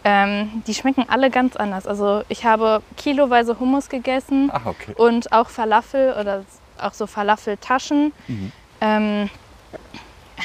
Ähm, 0.03 0.63
die 0.67 0.74
schmecken 0.74 1.05
alle 1.09 1.29
ganz 1.29 1.55
anders. 1.55 1.88
Also 1.88 2.24
ich 2.29 2.45
habe 2.45 2.81
kiloweise 2.95 3.59
Hummus 3.59 3.89
gegessen 3.89 4.50
Ah, 4.53 4.62
okay. 4.65 4.93
und 4.95 5.31
auch 5.33 5.50
Falafel 5.50 6.13
oder 6.19 6.43
auch 6.81 6.93
so 6.93 7.07
Falafeltaschen. 7.07 8.13
Mhm. 8.27 8.51
Ähm, 8.81 9.29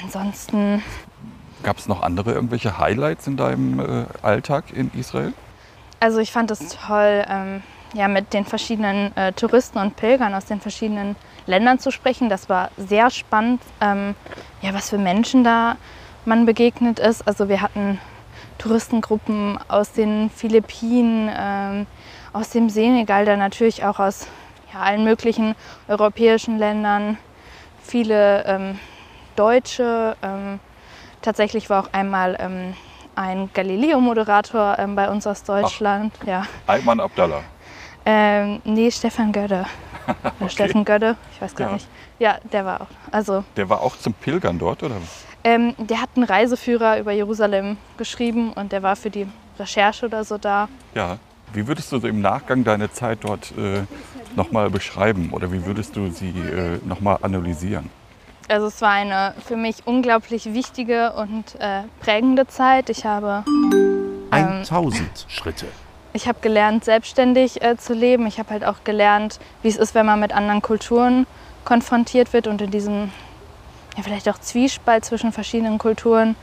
ansonsten, 0.02 0.82
Gab 1.62 1.78
es 1.78 1.86
noch 1.86 2.02
andere 2.02 2.32
irgendwelche 2.32 2.78
Highlights 2.78 3.26
in 3.26 3.36
deinem 3.36 3.78
äh, 3.78 4.04
Alltag 4.22 4.72
in 4.72 4.90
Israel? 4.94 5.32
also 6.02 6.18
ich 6.18 6.32
fand 6.32 6.50
es 6.50 6.76
toll, 6.84 7.24
ähm, 7.28 7.62
ja, 7.94 8.08
mit 8.08 8.32
den 8.32 8.44
verschiedenen 8.44 9.16
äh, 9.16 9.32
Touristen 9.32 9.78
und 9.78 9.94
Pilgern 9.94 10.34
aus 10.34 10.46
den 10.46 10.60
verschiedenen 10.60 11.14
Ländern 11.46 11.78
zu 11.78 11.92
sprechen. 11.92 12.28
Das 12.28 12.48
war 12.48 12.70
sehr 12.76 13.08
spannend, 13.10 13.62
ähm, 13.80 14.16
ja, 14.62 14.74
was 14.74 14.90
für 14.90 14.98
Menschen 14.98 15.44
da 15.44 15.76
man 16.24 16.44
begegnet 16.44 16.98
ist. 16.98 17.26
Also 17.26 17.48
wir 17.48 17.62
hatten 17.62 18.00
Touristengruppen 18.58 19.58
aus 19.68 19.92
den 19.92 20.28
Philippinen, 20.30 21.30
ähm, 21.32 21.86
aus 22.32 22.50
dem 22.50 22.68
Senegal, 22.68 23.24
dann 23.24 23.38
natürlich 23.38 23.84
auch 23.84 24.00
aus 24.00 24.26
ja, 24.72 24.80
allen 24.80 25.04
möglichen 25.04 25.54
europäischen 25.88 26.58
Ländern, 26.58 27.18
viele 27.82 28.44
ähm, 28.46 28.78
Deutsche. 29.36 30.16
Ähm, 30.22 30.60
tatsächlich 31.22 31.70
war 31.70 31.84
auch 31.84 31.92
einmal 31.92 32.36
ähm, 32.40 32.74
ein 33.14 33.50
Galileo-Moderator 33.54 34.78
ähm, 34.78 34.94
bei 34.96 35.08
uns 35.10 35.26
aus 35.26 35.42
Deutschland. 35.44 36.14
Ja. 36.26 36.46
Ayman 36.66 37.00
Abdallah. 37.00 37.42
Ähm, 38.04 38.60
nee, 38.64 38.90
Stefan 38.90 39.32
Gödde. 39.32 39.64
Oder 40.40 40.48
Steffen 40.48 40.84
Gödde, 40.84 41.16
ich 41.32 41.40
weiß 41.40 41.54
gar 41.54 41.68
Ja. 41.68 41.74
nicht. 41.74 41.88
Ja, 42.18 42.38
der 42.52 42.64
war 42.64 42.80
auch. 42.80 42.86
Also, 43.12 43.44
Der 43.56 43.68
war 43.68 43.80
auch 43.80 43.96
zum 43.96 44.12
Pilgern 44.14 44.58
dort, 44.58 44.82
oder? 44.82 44.96
ähm, 45.44 45.74
der 45.78 46.00
hat 46.00 46.10
einen 46.16 46.24
Reiseführer 46.24 46.98
über 46.98 47.12
Jerusalem 47.12 47.76
geschrieben 47.98 48.52
und 48.52 48.72
der 48.72 48.82
war 48.82 48.96
für 48.96 49.10
die 49.10 49.28
Recherche 49.58 50.06
oder 50.06 50.24
so 50.24 50.38
da. 50.38 50.68
Ja. 50.94 51.18
Wie 51.54 51.66
würdest 51.66 51.92
du 51.92 51.98
so 51.98 52.08
im 52.08 52.20
Nachgang 52.20 52.64
deine 52.64 52.90
Zeit 52.90 53.18
dort 53.22 53.52
äh, 53.58 53.82
nochmal 54.36 54.70
beschreiben? 54.70 55.30
Oder 55.32 55.52
wie 55.52 55.66
würdest 55.66 55.96
du 55.96 56.10
sie 56.10 56.30
äh, 56.30 56.78
nochmal 56.86 57.18
analysieren? 57.20 57.90
Also 58.48 58.66
es 58.66 58.80
war 58.80 58.90
eine 58.90 59.34
für 59.46 59.56
mich 59.56 59.86
unglaublich 59.86 60.52
wichtige 60.52 61.12
und 61.12 61.54
äh, 61.58 61.82
prägende 62.00 62.46
Zeit. 62.46 62.90
Ich 62.90 63.04
habe, 63.04 63.44
1000 64.30 65.26
Schritte. 65.28 65.66
ich 66.12 66.26
habe 66.26 66.38
gelernt, 66.40 66.84
selbstständig 66.84 67.62
äh, 67.62 67.76
zu 67.76 67.92
leben. 67.92 68.26
Ich 68.26 68.38
habe 68.38 68.50
halt 68.50 68.64
auch 68.64 68.84
gelernt, 68.84 69.38
wie 69.62 69.68
es 69.68 69.76
ist, 69.76 69.94
wenn 69.94 70.06
man 70.06 70.20
mit 70.20 70.32
anderen 70.32 70.62
Kulturen 70.62 71.26
konfrontiert 71.64 72.32
wird 72.32 72.46
und 72.46 72.60
in 72.62 72.70
diesem 72.70 73.10
ja, 73.96 74.02
vielleicht 74.02 74.28
auch 74.28 74.38
Zwiespalt 74.38 75.04
zwischen 75.04 75.32
verschiedenen 75.32 75.78
Kulturen 75.78 76.34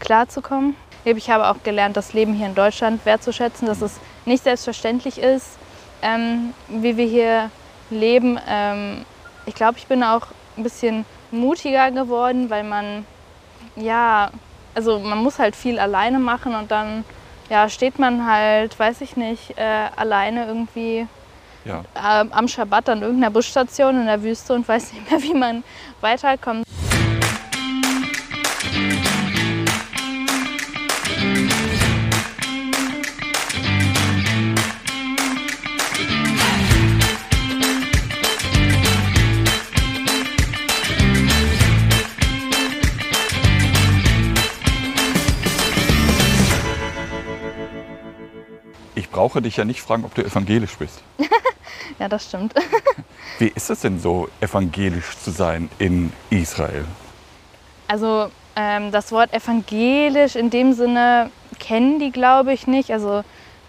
klarzukommen. 0.00 0.74
Ich 1.04 1.30
habe 1.30 1.48
auch 1.48 1.62
gelernt, 1.62 1.96
das 1.96 2.12
Leben 2.14 2.34
hier 2.34 2.46
in 2.46 2.56
Deutschland 2.56 3.06
wertzuschätzen, 3.06 3.66
dass 3.68 3.80
es 3.80 4.00
nicht 4.26 4.44
selbstverständlich 4.44 5.18
ist, 5.18 5.58
ähm, 6.02 6.52
wie 6.68 6.96
wir 6.96 7.06
hier 7.06 7.50
leben. 7.90 8.38
Ähm, 8.48 9.04
ich 9.46 9.54
glaube, 9.54 9.78
ich 9.78 9.86
bin 9.86 10.02
auch 10.02 10.26
ein 10.56 10.62
bisschen 10.62 11.04
mutiger 11.30 11.90
geworden, 11.90 12.50
weil 12.50 12.64
man, 12.64 13.06
ja, 13.76 14.30
also 14.74 14.98
man 14.98 15.18
muss 15.22 15.38
halt 15.38 15.56
viel 15.56 15.78
alleine 15.78 16.18
machen 16.18 16.54
und 16.54 16.70
dann 16.70 17.04
ja, 17.48 17.68
steht 17.68 17.98
man 17.98 18.26
halt, 18.26 18.78
weiß 18.78 19.00
ich 19.02 19.16
nicht, 19.16 19.56
äh, 19.56 19.86
alleine 19.96 20.46
irgendwie 20.46 21.06
Ja. 21.64 21.84
ähm, 21.96 22.32
am 22.32 22.48
Schabbat 22.48 22.88
an 22.88 23.02
irgendeiner 23.02 23.30
Busstation 23.30 24.00
in 24.00 24.06
der 24.06 24.22
Wüste 24.22 24.52
und 24.54 24.66
weiß 24.68 24.92
nicht 24.92 25.10
mehr, 25.10 25.22
wie 25.22 25.34
man 25.34 25.62
weiterkommt. 26.00 26.66
Brauche 49.26 49.42
dich 49.42 49.56
ja 49.56 49.64
nicht 49.64 49.82
fragen, 49.82 50.04
ob 50.04 50.14
du 50.14 50.24
evangelisch 50.24 50.76
bist. 50.78 51.02
Ja, 51.98 52.08
das 52.08 52.26
stimmt. 52.26 52.52
Wie 53.38 53.48
ist 53.48 53.70
es 53.70 53.80
denn 53.80 53.98
so, 53.98 54.28
evangelisch 54.40 55.16
zu 55.18 55.30
sein 55.30 55.70
in 55.78 56.12
Israel? 56.30 56.84
Also 57.88 58.30
ähm, 58.54 58.92
das 58.92 59.12
Wort 59.12 59.32
evangelisch 59.32 60.36
in 60.36 60.50
dem 60.50 60.74
Sinne 60.74 61.30
kennen 61.58 61.98
die, 61.98 62.10
glaube 62.10 62.52
ich, 62.52 62.66
nicht. 62.66 62.90
Also 62.90 63.24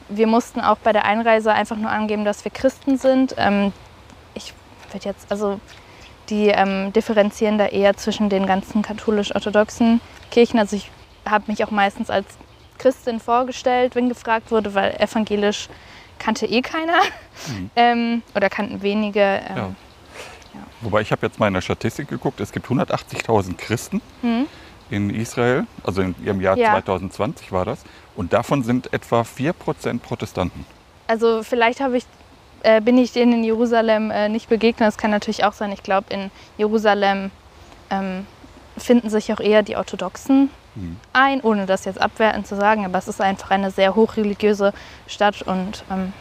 wir 0.09 0.27
mussten 0.27 0.61
auch 0.61 0.77
bei 0.77 0.93
der 0.93 1.05
Einreise 1.05 1.53
einfach 1.53 1.77
nur 1.77 1.89
angeben, 1.89 2.25
dass 2.25 2.43
wir 2.43 2.51
Christen 2.51 2.97
sind. 2.97 3.35
Ähm, 3.37 3.71
ich 4.33 4.53
würde 4.91 5.05
jetzt, 5.05 5.31
also 5.31 5.59
die 6.29 6.47
ähm, 6.47 6.91
differenzieren 6.91 7.57
da 7.57 7.67
eher 7.67 7.95
zwischen 7.95 8.29
den 8.29 8.45
ganzen 8.45 8.81
katholisch-orthodoxen 8.81 10.01
Kirchen. 10.31 10.59
Also 10.59 10.75
ich 10.75 10.91
habe 11.25 11.45
mich 11.47 11.63
auch 11.63 11.71
meistens 11.71 12.09
als 12.09 12.27
Christin 12.77 13.19
vorgestellt, 13.19 13.96
wenn 13.96 14.10
gefragt 14.10 14.51
wurde, 14.51 14.74
weil 14.74 14.96
evangelisch 15.00 15.69
kannte 16.19 16.46
eh 16.46 16.62
keiner 16.62 17.00
ähm, 17.75 18.24
oder 18.36 18.50
kannten 18.50 18.81
wenige. 18.81 19.19
Ähm, 19.50 19.55
Ja. 19.55 19.69
Wobei 20.81 21.01
ich 21.01 21.12
habe 21.12 21.25
jetzt 21.25 21.39
mal 21.39 21.48
in 21.48 21.53
der 21.53 21.62
Statistik 21.62 22.07
geguckt, 22.07 22.39
es 22.39 22.51
gibt 22.51 22.67
180.000 22.67 23.55
Christen 23.57 24.01
in 24.89 25.10
Israel, 25.10 25.65
also 25.84 26.01
in, 26.01 26.15
im 26.24 26.41
Jahr 26.41 26.55
Mhm. 26.55 26.62
Ja. 26.62 26.72
2020 26.74 27.51
war 27.51 27.65
das. 27.65 27.84
Und 28.15 28.34
davon 28.34 28.63
sind 28.63 28.91
etwa 28.93 29.22
4% 29.22 30.00
Protestanten. 30.00 30.65
Also 31.07 31.43
vielleicht 31.43 31.79
habe 31.79 31.98
ich, 31.98 32.05
äh, 32.63 32.81
bin 32.81 32.98
ich 32.98 33.12
denen 33.12 33.34
in 33.34 33.43
Jerusalem 33.43 34.10
äh, 34.12 34.29
nicht 34.29 34.50
begegnet. 34.50 34.88
Das 34.88 34.98
kann 34.98 35.12
natürlich 35.12 35.43
auch 35.43 35.53
sein. 35.53 35.72
Ich 35.72 35.84
glaube, 35.84 36.12
in 36.13 36.31
Jerusalem 36.57 37.31
ähm, 37.91 38.25
finden 38.77 39.10
sich 39.10 39.31
auch 39.34 39.39
eher 39.39 39.63
die 39.63 39.75
Orthodoxen 39.75 40.50
ein, 41.13 41.41
ohne 41.41 41.65
das 41.65 41.86
jetzt 41.86 42.00
abwertend 42.00 42.48
zu 42.48 42.55
sagen. 42.55 42.86
Aber 42.86 42.98
es 42.98 43.07
ist 43.07 43.22
einfach 43.22 43.51
eine 43.51 43.72
sehr 43.72 43.96
hochreligiöse 43.96 44.74
Stadt 45.07 45.41
und 45.41 45.84
ähm, 45.91 46.13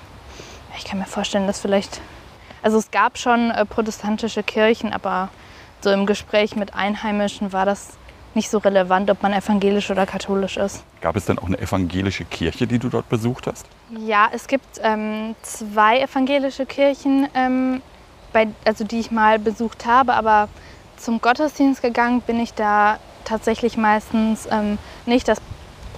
ich 0.76 0.84
kann 0.84 0.98
mir 0.98 1.06
vorstellen, 1.06 1.46
dass 1.46 1.60
vielleicht, 1.60 2.00
also 2.62 2.78
es 2.78 2.90
gab 2.90 3.18
schon 3.18 3.50
äh, 3.50 3.64
protestantische 3.64 4.42
Kirchen, 4.42 4.92
aber 4.92 5.30
so 5.80 5.90
im 5.90 6.06
Gespräch 6.06 6.56
mit 6.56 6.74
Einheimischen 6.74 7.52
war 7.52 7.66
das 7.66 7.98
nicht 8.34 8.50
so 8.50 8.58
relevant, 8.58 9.10
ob 9.10 9.22
man 9.22 9.32
evangelisch 9.32 9.90
oder 9.90 10.04
katholisch 10.04 10.58
ist. 10.58 10.84
Gab 11.00 11.16
es 11.16 11.24
denn 11.24 11.38
auch 11.38 11.46
eine 11.46 11.58
evangelische 11.58 12.24
Kirche, 12.26 12.66
die 12.66 12.78
du 12.78 12.90
dort 12.90 13.08
besucht 13.08 13.46
hast? 13.46 13.66
Ja, 13.98 14.28
es 14.32 14.46
gibt 14.46 14.78
ähm, 14.82 15.34
zwei 15.42 16.00
evangelische 16.00 16.66
Kirchen, 16.66 17.28
ähm, 17.34 17.80
bei, 18.32 18.48
also 18.66 18.84
die 18.84 19.00
ich 19.00 19.10
mal 19.10 19.38
besucht 19.38 19.86
habe, 19.86 20.12
aber 20.12 20.48
zum 20.96 21.20
Gottesdienst 21.20 21.82
gegangen 21.82 22.20
bin 22.20 22.40
ich 22.40 22.54
da 22.54 22.98
tatsächlich 23.24 23.76
meistens 23.76 24.48
ähm, 24.50 24.78
nicht. 25.04 25.28
Das 25.28 25.38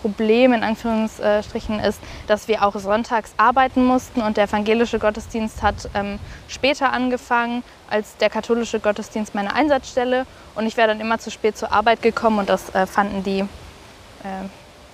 Problem 0.00 0.52
in 0.52 0.62
Anführungsstrichen 0.62 1.80
ist, 1.80 1.98
dass 2.28 2.46
wir 2.46 2.64
auch 2.64 2.76
sonntags 2.76 3.32
arbeiten 3.36 3.84
mussten 3.84 4.22
und 4.22 4.36
der 4.36 4.44
evangelische 4.44 4.98
Gottesdienst 4.98 5.62
hat 5.62 5.90
ähm, 5.94 6.18
später 6.46 6.92
angefangen 6.92 7.64
als 7.90 8.16
der 8.18 8.30
katholische 8.30 8.78
Gottesdienst 8.80 9.34
meine 9.34 9.54
Einsatzstelle 9.54 10.24
und 10.54 10.66
ich 10.66 10.76
wäre 10.76 10.88
dann 10.88 11.00
immer 11.00 11.18
zu 11.18 11.30
spät 11.30 11.58
zur 11.58 11.72
Arbeit 11.72 12.00
gekommen 12.00 12.38
und 12.38 12.48
das 12.48 12.72
äh, 12.74 12.86
fanden 12.86 13.24
die 13.24 13.40
äh, 13.40 14.46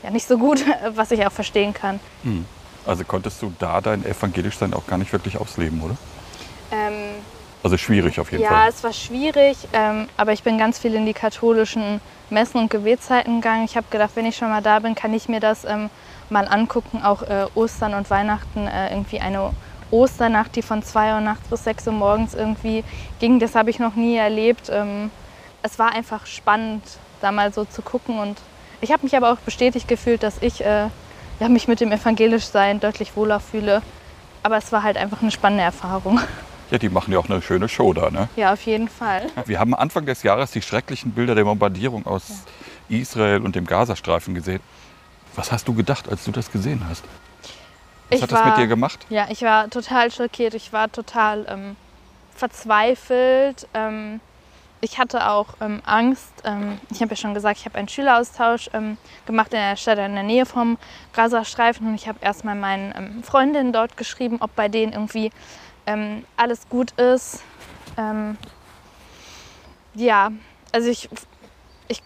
ja 0.02 0.10
nicht 0.10 0.26
so 0.26 0.38
gut, 0.38 0.64
was 0.94 1.10
ich 1.10 1.26
auch 1.26 1.32
verstehen 1.32 1.74
kann. 1.74 2.00
Also 2.86 3.04
konntest 3.04 3.40
du 3.42 3.52
da 3.58 3.80
dein 3.80 4.04
evangelisch 4.04 4.58
sein 4.58 4.74
auch 4.74 4.86
gar 4.86 4.98
nicht 4.98 5.12
wirklich 5.12 5.38
ausleben, 5.38 5.82
oder? 5.82 5.96
Ähm, 6.70 7.22
Also 7.64 7.78
schwierig 7.78 8.20
auf 8.20 8.30
jeden 8.30 8.44
ja, 8.44 8.50
Fall. 8.50 8.68
es 8.68 8.84
war 8.84 8.92
schwierig, 8.92 9.56
ähm, 9.72 10.06
aber 10.18 10.34
ich 10.34 10.42
bin 10.42 10.58
ganz 10.58 10.78
viel 10.78 10.94
in 10.94 11.06
die 11.06 11.14
katholischen 11.14 12.02
Messen 12.28 12.60
und 12.60 12.70
Gebetszeiten 12.70 13.40
gegangen. 13.40 13.64
Ich 13.64 13.78
habe 13.78 13.86
gedacht, 13.88 14.10
wenn 14.16 14.26
ich 14.26 14.36
schon 14.36 14.50
mal 14.50 14.60
da 14.60 14.80
bin, 14.80 14.94
kann 14.94 15.14
ich 15.14 15.30
mir 15.30 15.40
das 15.40 15.64
ähm, 15.64 15.88
mal 16.28 16.46
angucken. 16.46 17.02
Auch 17.02 17.22
äh, 17.22 17.46
Ostern 17.54 17.94
und 17.94 18.10
Weihnachten, 18.10 18.66
äh, 18.66 18.90
irgendwie 18.90 19.18
eine 19.18 19.50
Osternacht, 19.90 20.54
die 20.56 20.60
von 20.60 20.82
2 20.82 21.14
Uhr 21.14 21.20
nachts 21.22 21.48
bis 21.48 21.64
6 21.64 21.86
Uhr 21.86 21.94
morgens 21.94 22.34
irgendwie 22.34 22.84
ging. 23.18 23.40
Das 23.40 23.54
habe 23.54 23.70
ich 23.70 23.78
noch 23.78 23.94
nie 23.94 24.16
erlebt. 24.16 24.68
Ähm, 24.70 25.10
es 25.62 25.78
war 25.78 25.94
einfach 25.94 26.26
spannend, 26.26 26.82
da 27.22 27.32
mal 27.32 27.50
so 27.50 27.64
zu 27.64 27.80
gucken. 27.80 28.18
Und 28.18 28.36
ich 28.82 28.92
habe 28.92 29.04
mich 29.04 29.16
aber 29.16 29.32
auch 29.32 29.38
bestätigt 29.38 29.88
gefühlt, 29.88 30.22
dass 30.22 30.36
ich 30.42 30.62
äh, 30.62 30.88
ja, 31.40 31.48
mich 31.48 31.66
mit 31.66 31.80
dem 31.80 31.92
Evangelischsein 31.92 32.80
deutlich 32.80 33.16
wohler 33.16 33.40
fühle. 33.40 33.80
Aber 34.42 34.58
es 34.58 34.70
war 34.70 34.82
halt 34.82 34.98
einfach 34.98 35.22
eine 35.22 35.30
spannende 35.30 35.64
Erfahrung. 35.64 36.20
Ja, 36.74 36.78
die 36.78 36.88
machen 36.88 37.12
ja 37.12 37.20
auch 37.20 37.28
eine 37.30 37.40
schöne 37.40 37.68
Show 37.68 37.92
da. 37.92 38.10
Ne? 38.10 38.28
Ja, 38.34 38.52
auf 38.52 38.62
jeden 38.62 38.88
Fall. 38.88 39.30
Wir 39.46 39.60
haben 39.60 39.76
Anfang 39.76 40.06
des 40.06 40.24
Jahres 40.24 40.50
die 40.50 40.60
schrecklichen 40.60 41.12
Bilder 41.12 41.36
der 41.36 41.44
Bombardierung 41.44 42.04
aus 42.04 42.42
Israel 42.88 43.42
und 43.42 43.54
dem 43.54 43.64
Gazastreifen 43.64 44.34
gesehen. 44.34 44.58
Was 45.36 45.52
hast 45.52 45.68
du 45.68 45.74
gedacht, 45.74 46.08
als 46.08 46.24
du 46.24 46.32
das 46.32 46.50
gesehen 46.50 46.84
hast? 46.88 47.04
Was 48.10 48.16
Ich 48.16 48.22
hat 48.24 48.32
das 48.32 48.40
mit 48.44 48.54
war- 48.54 48.58
dir 48.58 48.66
gemacht? 48.66 49.06
Ja, 49.08 49.26
ich 49.30 49.42
war 49.42 49.70
total 49.70 50.10
schockiert. 50.10 50.54
Ich 50.54 50.72
war 50.72 50.90
total 50.90 51.46
ähm, 51.48 51.76
verzweifelt. 52.34 53.68
Ähm, 53.72 54.18
ich 54.80 54.98
hatte 54.98 55.30
auch 55.30 55.46
ähm, 55.60 55.80
Angst. 55.86 56.32
Ähm, 56.44 56.80
ich 56.90 57.00
habe 57.02 57.10
ja 57.10 57.16
schon 57.16 57.34
gesagt, 57.34 57.58
ich 57.60 57.66
habe 57.66 57.78
einen 57.78 57.86
Schüleraustausch 57.88 58.68
ähm, 58.74 58.96
gemacht 59.26 59.52
in 59.54 59.60
der 59.60 59.76
Stadt 59.76 59.98
in 59.98 60.14
der 60.14 60.24
Nähe 60.24 60.44
vom 60.44 60.76
Gazastreifen. 61.12 61.86
Und 61.86 61.94
ich 61.94 62.08
habe 62.08 62.18
erstmal 62.20 62.56
meinen 62.56 62.92
ähm, 62.96 63.22
Freundinnen 63.22 63.72
dort 63.72 63.96
geschrieben, 63.96 64.38
ob 64.40 64.56
bei 64.56 64.68
denen 64.68 64.92
irgendwie 64.92 65.30
ähm, 65.86 66.24
alles 66.36 66.68
gut 66.68 66.92
ist. 66.92 67.42
Ähm, 67.96 68.36
ja, 69.94 70.30
also 70.72 70.88
ich, 70.88 71.08
ich, 71.88 72.02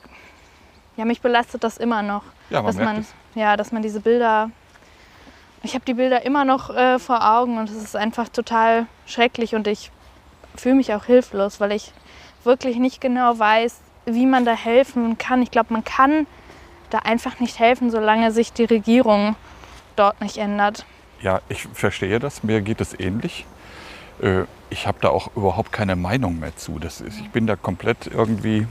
ja, 0.97 1.05
mich 1.05 1.21
belastet 1.21 1.65
das 1.65 1.79
immer 1.79 2.03
noch 2.03 2.23
Ja, 2.51 2.63
man 2.63 2.67
dass 2.67 2.85
man, 2.85 2.97
es. 2.99 3.15
ja, 3.35 3.57
dass 3.57 3.73
man 3.73 3.83
diese 3.83 4.01
Bilder, 4.01 4.51
ich 5.63 5.75
habe 5.75 5.85
die 5.85 5.95
Bilder 5.95 6.25
immer 6.25 6.45
noch 6.45 6.71
äh, 6.71 6.99
vor 6.99 7.27
Augen 7.39 7.59
und 7.59 7.71
es 7.71 7.77
ist 7.77 7.97
einfach 7.97 8.29
total 8.29 8.87
schrecklich 9.07 9.55
und 9.55 9.67
ich 9.67 9.91
fühle 10.57 10.75
mich 10.75 10.93
auch 10.93 11.05
hilflos, 11.05 11.61
weil 11.61 11.73
ich 11.73 11.93
wirklich 12.45 12.77
nicht 12.77 13.01
genau 13.01 13.39
weiß, 13.39 13.81
wie 14.07 14.27
man 14.27 14.45
da 14.45 14.53
helfen 14.53 15.19
kann. 15.19 15.43
Ich 15.43 15.51
glaube, 15.51 15.73
man 15.73 15.85
kann 15.85 16.27
da 16.91 17.01
einfach 17.01 17.41
nicht 17.41 17.59
helfen, 17.59 17.91
solange 17.91 18.33
sich 18.33 18.53
die 18.53 18.65
Regierung 18.65 19.37
dort 19.97 20.21
nicht 20.21 20.39
ändert. 20.39 20.85
Ja, 21.21 21.41
ich 21.49 21.63
verstehe 21.75 22.19
das. 22.19 22.43
Mir 22.43 22.61
geht 22.61 22.81
es 22.81 22.99
ähnlich. 22.99 23.45
Äh, 24.23 24.45
Ich 24.71 24.87
habe 24.87 24.99
da 25.01 25.09
auch 25.09 25.35
überhaupt 25.35 25.73
keine 25.73 25.97
Meinung 25.97 26.41
mehr 26.41 26.55
zu. 26.55 26.79
Das 26.79 27.01
ist, 27.01 27.19
ich 27.19 27.31
bin 27.31 27.47
da 27.47 27.57
komplett 27.57 28.07
irgendwie, 28.07 28.67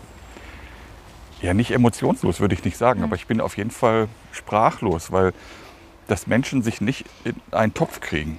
ja 1.41 1.55
nicht 1.55 1.71
emotionslos, 1.71 2.39
würde 2.39 2.53
ich 2.53 2.63
nicht 2.63 2.75
Mhm. 2.75 2.79
sagen, 2.79 3.03
aber 3.03 3.15
ich 3.15 3.25
bin 3.25 3.41
auf 3.41 3.57
jeden 3.57 3.71
Fall 3.71 4.07
sprachlos, 4.31 5.11
weil 5.11 5.33
dass 6.07 6.27
Menschen 6.27 6.61
sich 6.61 6.79
nicht 6.79 7.05
in 7.25 7.35
einen 7.51 7.73
Topf 7.73 7.99
kriegen, 7.99 8.37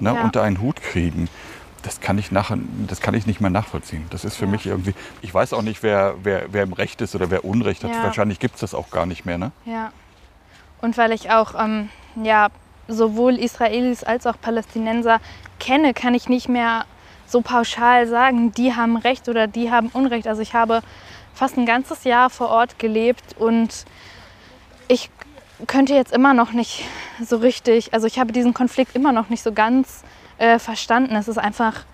ne, 0.00 0.14
Ja. 0.14 0.20
unter 0.24 0.42
einen 0.42 0.60
Hut 0.60 0.82
kriegen, 0.82 1.28
das 1.82 2.00
kann 2.00 2.18
ich 2.18 2.32
nachher, 2.32 2.58
das 2.88 3.00
kann 3.00 3.14
ich 3.14 3.24
nicht 3.26 3.40
mehr 3.40 3.50
nachvollziehen. 3.50 4.04
Das 4.10 4.24
ist 4.24 4.36
für 4.36 4.44
Ja. 4.46 4.50
mich 4.50 4.66
irgendwie, 4.66 4.92
ich 5.22 5.32
weiß 5.32 5.52
auch 5.52 5.62
nicht, 5.62 5.84
wer, 5.84 6.16
wer, 6.24 6.52
wer 6.52 6.64
im 6.64 6.72
Recht 6.72 7.00
ist 7.02 7.14
oder 7.14 7.30
wer 7.30 7.44
Unrecht 7.44 7.84
hat. 7.84 7.92
Ja. 7.94 8.02
Wahrscheinlich 8.02 8.40
gibt 8.40 8.56
es 8.56 8.60
das 8.62 8.74
auch 8.74 8.90
gar 8.90 9.06
nicht 9.06 9.24
mehr. 9.24 9.38
Ne? 9.38 9.52
Ja. 9.64 9.92
Und 10.82 10.98
weil 10.98 11.12
ich 11.12 11.30
auch 11.30 11.54
ähm, 11.58 11.88
ja, 12.22 12.48
sowohl 12.88 13.38
Israelis 13.38 14.04
als 14.04 14.26
auch 14.26 14.40
Palästinenser 14.40 15.20
kenne, 15.58 15.94
kann 15.94 16.14
ich 16.14 16.28
nicht 16.28 16.48
mehr 16.48 16.84
so 17.26 17.40
pauschal 17.40 18.06
sagen, 18.06 18.52
die 18.52 18.74
haben 18.74 18.96
Recht 18.96 19.28
oder 19.28 19.46
die 19.46 19.70
haben 19.70 19.88
Unrecht. 19.88 20.28
Also 20.28 20.42
ich 20.42 20.54
habe 20.54 20.82
fast 21.34 21.56
ein 21.56 21.66
ganzes 21.66 22.04
Jahr 22.04 22.30
vor 22.30 22.48
Ort 22.48 22.78
gelebt 22.78 23.36
und 23.38 23.84
ich 24.88 25.10
könnte 25.66 25.94
jetzt 25.94 26.12
immer 26.12 26.34
noch 26.34 26.52
nicht 26.52 26.84
so 27.22 27.38
richtig, 27.38 27.94
also 27.94 28.06
ich 28.06 28.18
habe 28.18 28.32
diesen 28.32 28.54
Konflikt 28.54 28.94
immer 28.94 29.12
noch 29.12 29.28
nicht 29.28 29.42
so 29.42 29.52
ganz 29.52 30.04
äh, 30.38 30.58
verstanden. 30.58 31.16
Es 31.16 31.28
ist 31.28 31.38
einfach 31.38 31.84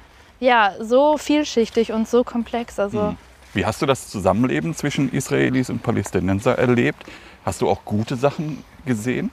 ja 0.40 0.72
so 0.80 1.16
vielschichtig 1.16 1.92
und 1.92 2.08
so 2.08 2.24
komplex. 2.24 2.78
Also 2.78 3.14
Wie 3.54 3.64
hast 3.64 3.80
du 3.80 3.86
das 3.86 4.08
Zusammenleben 4.08 4.74
zwischen 4.74 5.12
Israelis 5.12 5.70
und 5.70 5.82
Palästinenser 5.82 6.58
erlebt? 6.58 7.04
Hast 7.44 7.60
du 7.60 7.68
auch 7.68 7.84
gute 7.84 8.16
Sachen 8.16 8.64
gesehen? 8.84 9.30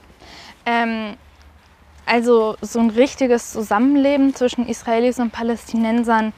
Ähm, 0.66 1.16
also 2.06 2.56
so 2.60 2.78
ein 2.80 2.90
richtiges 2.90 3.52
Zusammenleben 3.52 4.34
zwischen 4.34 4.68
Israelis 4.68 5.18
und 5.18 5.30
Palästinensern 5.30 6.32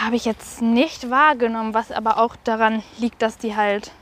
habe 0.00 0.16
ich 0.16 0.24
jetzt 0.24 0.62
nicht 0.62 1.10
wahrgenommen, 1.10 1.74
was 1.74 1.90
aber 1.90 2.18
auch 2.18 2.36
daran 2.44 2.82
liegt, 2.98 3.20
dass 3.20 3.36
die 3.38 3.56
halt 3.56 3.92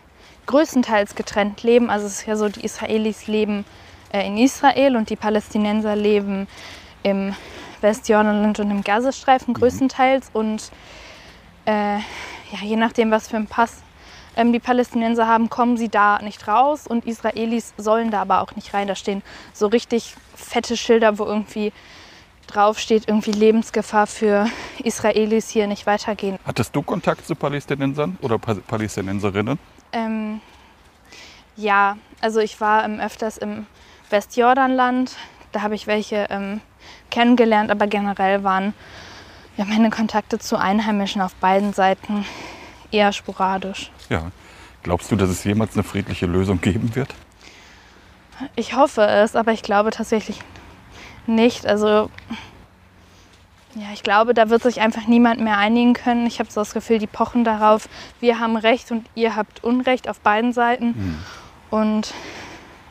größtenteils 0.46 1.14
getrennt 1.14 1.62
leben. 1.62 1.90
Also 1.90 2.06
es 2.06 2.20
ist 2.20 2.26
ja 2.26 2.36
so, 2.36 2.48
die 2.48 2.64
Israelis 2.64 3.26
leben 3.26 3.64
äh, 4.12 4.26
in 4.26 4.36
Israel 4.36 4.96
und 4.96 5.10
die 5.10 5.16
Palästinenser 5.16 5.96
leben 5.96 6.48
im 7.02 7.34
Westjordanland 7.80 8.60
und 8.60 8.70
im 8.70 8.82
Gazastreifen 8.82 9.54
größtenteils. 9.54 10.30
Und 10.32 10.70
äh, 11.66 11.96
ja, 11.98 12.62
je 12.62 12.76
nachdem, 12.76 13.10
was 13.10 13.28
für 13.28 13.36
einen 13.36 13.46
Pass 13.46 13.82
ähm, 14.36 14.52
die 14.52 14.60
Palästinenser 14.60 15.26
haben, 15.26 15.50
kommen 15.50 15.76
sie 15.76 15.88
da 15.88 16.20
nicht 16.22 16.46
raus 16.46 16.86
und 16.86 17.04
Israelis 17.06 17.74
sollen 17.76 18.10
da 18.10 18.22
aber 18.22 18.40
auch 18.42 18.54
nicht 18.56 18.72
rein. 18.74 18.88
Da 18.88 18.94
stehen 18.94 19.22
so 19.52 19.66
richtig 19.66 20.14
fette 20.34 20.76
Schilder, 20.76 21.18
wo 21.18 21.24
irgendwie 21.24 21.72
draufsteht, 22.46 23.06
irgendwie 23.06 23.30
Lebensgefahr 23.32 24.06
für 24.06 24.46
Israelis 24.82 25.48
hier 25.50 25.66
nicht 25.66 25.86
weitergehen. 25.86 26.38
Hattest 26.44 26.74
du 26.74 26.82
Kontakt 26.82 27.26
zu 27.26 27.34
Palästinensern 27.34 28.18
oder 28.22 28.38
Pa- 28.38 28.54
Palästinenserinnen? 28.66 29.58
Ähm, 29.92 30.40
ja, 31.56 31.96
also 32.20 32.40
ich 32.40 32.60
war 32.60 32.84
ähm, 32.84 32.98
öfters 32.98 33.38
im 33.38 33.66
Westjordanland. 34.10 35.16
Da 35.52 35.62
habe 35.62 35.74
ich 35.74 35.86
welche 35.86 36.26
ähm, 36.30 36.60
kennengelernt, 37.10 37.70
aber 37.70 37.86
generell 37.86 38.42
waren 38.42 38.74
ja, 39.56 39.64
meine 39.64 39.90
Kontakte 39.90 40.38
zu 40.38 40.56
Einheimischen 40.56 41.20
auf 41.22 41.34
beiden 41.36 41.72
Seiten 41.72 42.24
eher 42.90 43.12
sporadisch. 43.12 43.90
Ja. 44.08 44.30
Glaubst 44.82 45.10
du, 45.10 45.16
dass 45.16 45.28
es 45.28 45.44
jemals 45.44 45.74
eine 45.74 45.82
friedliche 45.82 46.26
Lösung 46.26 46.60
geben 46.60 46.94
wird? 46.94 47.14
Ich 48.56 48.74
hoffe 48.74 49.02
es, 49.02 49.36
aber 49.36 49.52
ich 49.52 49.62
glaube 49.62 49.90
tatsächlich 49.90 50.40
nicht. 51.26 51.66
Also 51.66 52.10
ja, 53.74 53.86
ich 53.92 54.02
glaube, 54.02 54.34
da 54.34 54.50
wird 54.50 54.62
sich 54.62 54.80
einfach 54.80 55.06
niemand 55.06 55.40
mehr 55.40 55.58
einigen 55.58 55.92
können. 55.92 56.26
Ich 56.26 56.40
habe 56.40 56.50
so 56.50 56.60
das 56.60 56.72
Gefühl, 56.72 56.98
die 56.98 57.06
pochen 57.06 57.44
darauf, 57.44 57.88
wir 58.20 58.40
haben 58.40 58.56
Recht 58.56 58.90
und 58.90 59.06
ihr 59.14 59.36
habt 59.36 59.62
Unrecht 59.62 60.08
auf 60.08 60.20
beiden 60.20 60.52
Seiten. 60.52 61.22
Und 61.70 62.12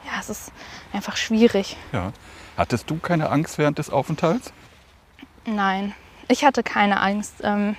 ja, 0.06 0.20
es 0.20 0.30
ist 0.30 0.52
einfach 0.94 1.18
schwierig. 1.18 1.76
Ja. 1.92 2.14
Hattest 2.56 2.90
du 2.90 2.98
keine 2.98 3.30
Angst 3.30 3.58
während 3.58 3.78
des 3.78 3.90
Aufenthalts? 3.90 4.54
Nein, 5.46 5.94
ich 6.28 6.46
hatte 6.46 6.64
keine 6.64 7.02
Angst. 7.02 7.36
Ähm, 7.44 7.76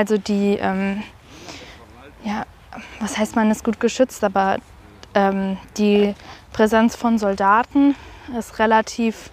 also 0.00 0.16
die, 0.16 0.56
ähm, 0.58 1.02
ja, 2.24 2.46
was 3.00 3.18
heißt 3.18 3.36
man 3.36 3.50
ist 3.50 3.64
gut 3.64 3.80
geschützt, 3.80 4.24
aber 4.24 4.56
ähm, 5.12 5.58
die 5.76 6.14
Präsenz 6.54 6.96
von 6.96 7.18
Soldaten 7.18 7.94
ist 8.38 8.58
relativ 8.58 9.28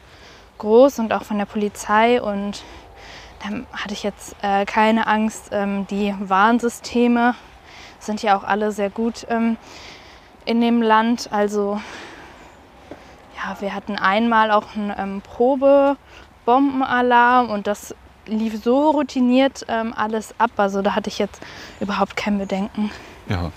groß 0.57 0.99
und 0.99 1.13
auch 1.13 1.23
von 1.23 1.37
der 1.37 1.45
Polizei 1.45 2.21
und 2.21 2.65
da 3.39 3.45
hatte 3.77 3.93
ich 3.93 4.03
jetzt 4.03 4.35
äh, 4.41 4.65
keine 4.65 5.07
Angst. 5.07 5.51
Ähm, 5.53 5.87
die 5.87 6.13
Warnsysteme 6.19 7.33
sind 7.99 8.21
ja 8.21 8.37
auch 8.37 8.43
alle 8.43 8.73
sehr 8.73 8.89
gut 8.89 9.25
ähm, 9.29 9.55
in 10.43 10.59
dem 10.59 10.81
Land. 10.81 11.29
Also 11.31 11.79
ja, 13.37 13.55
wir 13.61 13.73
hatten 13.73 13.95
einmal 13.95 14.51
auch 14.51 14.75
einen 14.75 14.93
ähm, 14.97 15.21
Probebombenalarm 15.21 17.51
und 17.51 17.67
das 17.67 17.95
lief 18.27 18.63
so 18.63 18.91
routiniert 18.91 19.65
ähm, 19.67 19.93
alles 19.95 20.35
ab. 20.37 20.51
Also 20.57 20.81
da 20.81 20.95
hatte 20.95 21.09
ich 21.09 21.19
jetzt 21.19 21.41
überhaupt 21.79 22.15
kein 22.15 22.37
Bedenken. 22.37 22.91
Ja. 23.27 23.51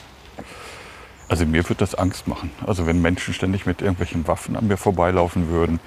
Also 1.28 1.46
mir 1.46 1.62
würde 1.64 1.76
das 1.76 1.94
Angst 1.94 2.26
machen. 2.26 2.50
Also 2.66 2.87
wenn 2.87 3.00
Menschen 3.00 3.35
ständig 3.35 3.66
mit 3.66 3.83
irgendwelchen 3.83 4.26
Waffen 4.26 4.56
an 4.56 4.66
mir 4.66 4.76
vorbeilaufen 4.76 5.48
würden, 5.48 5.78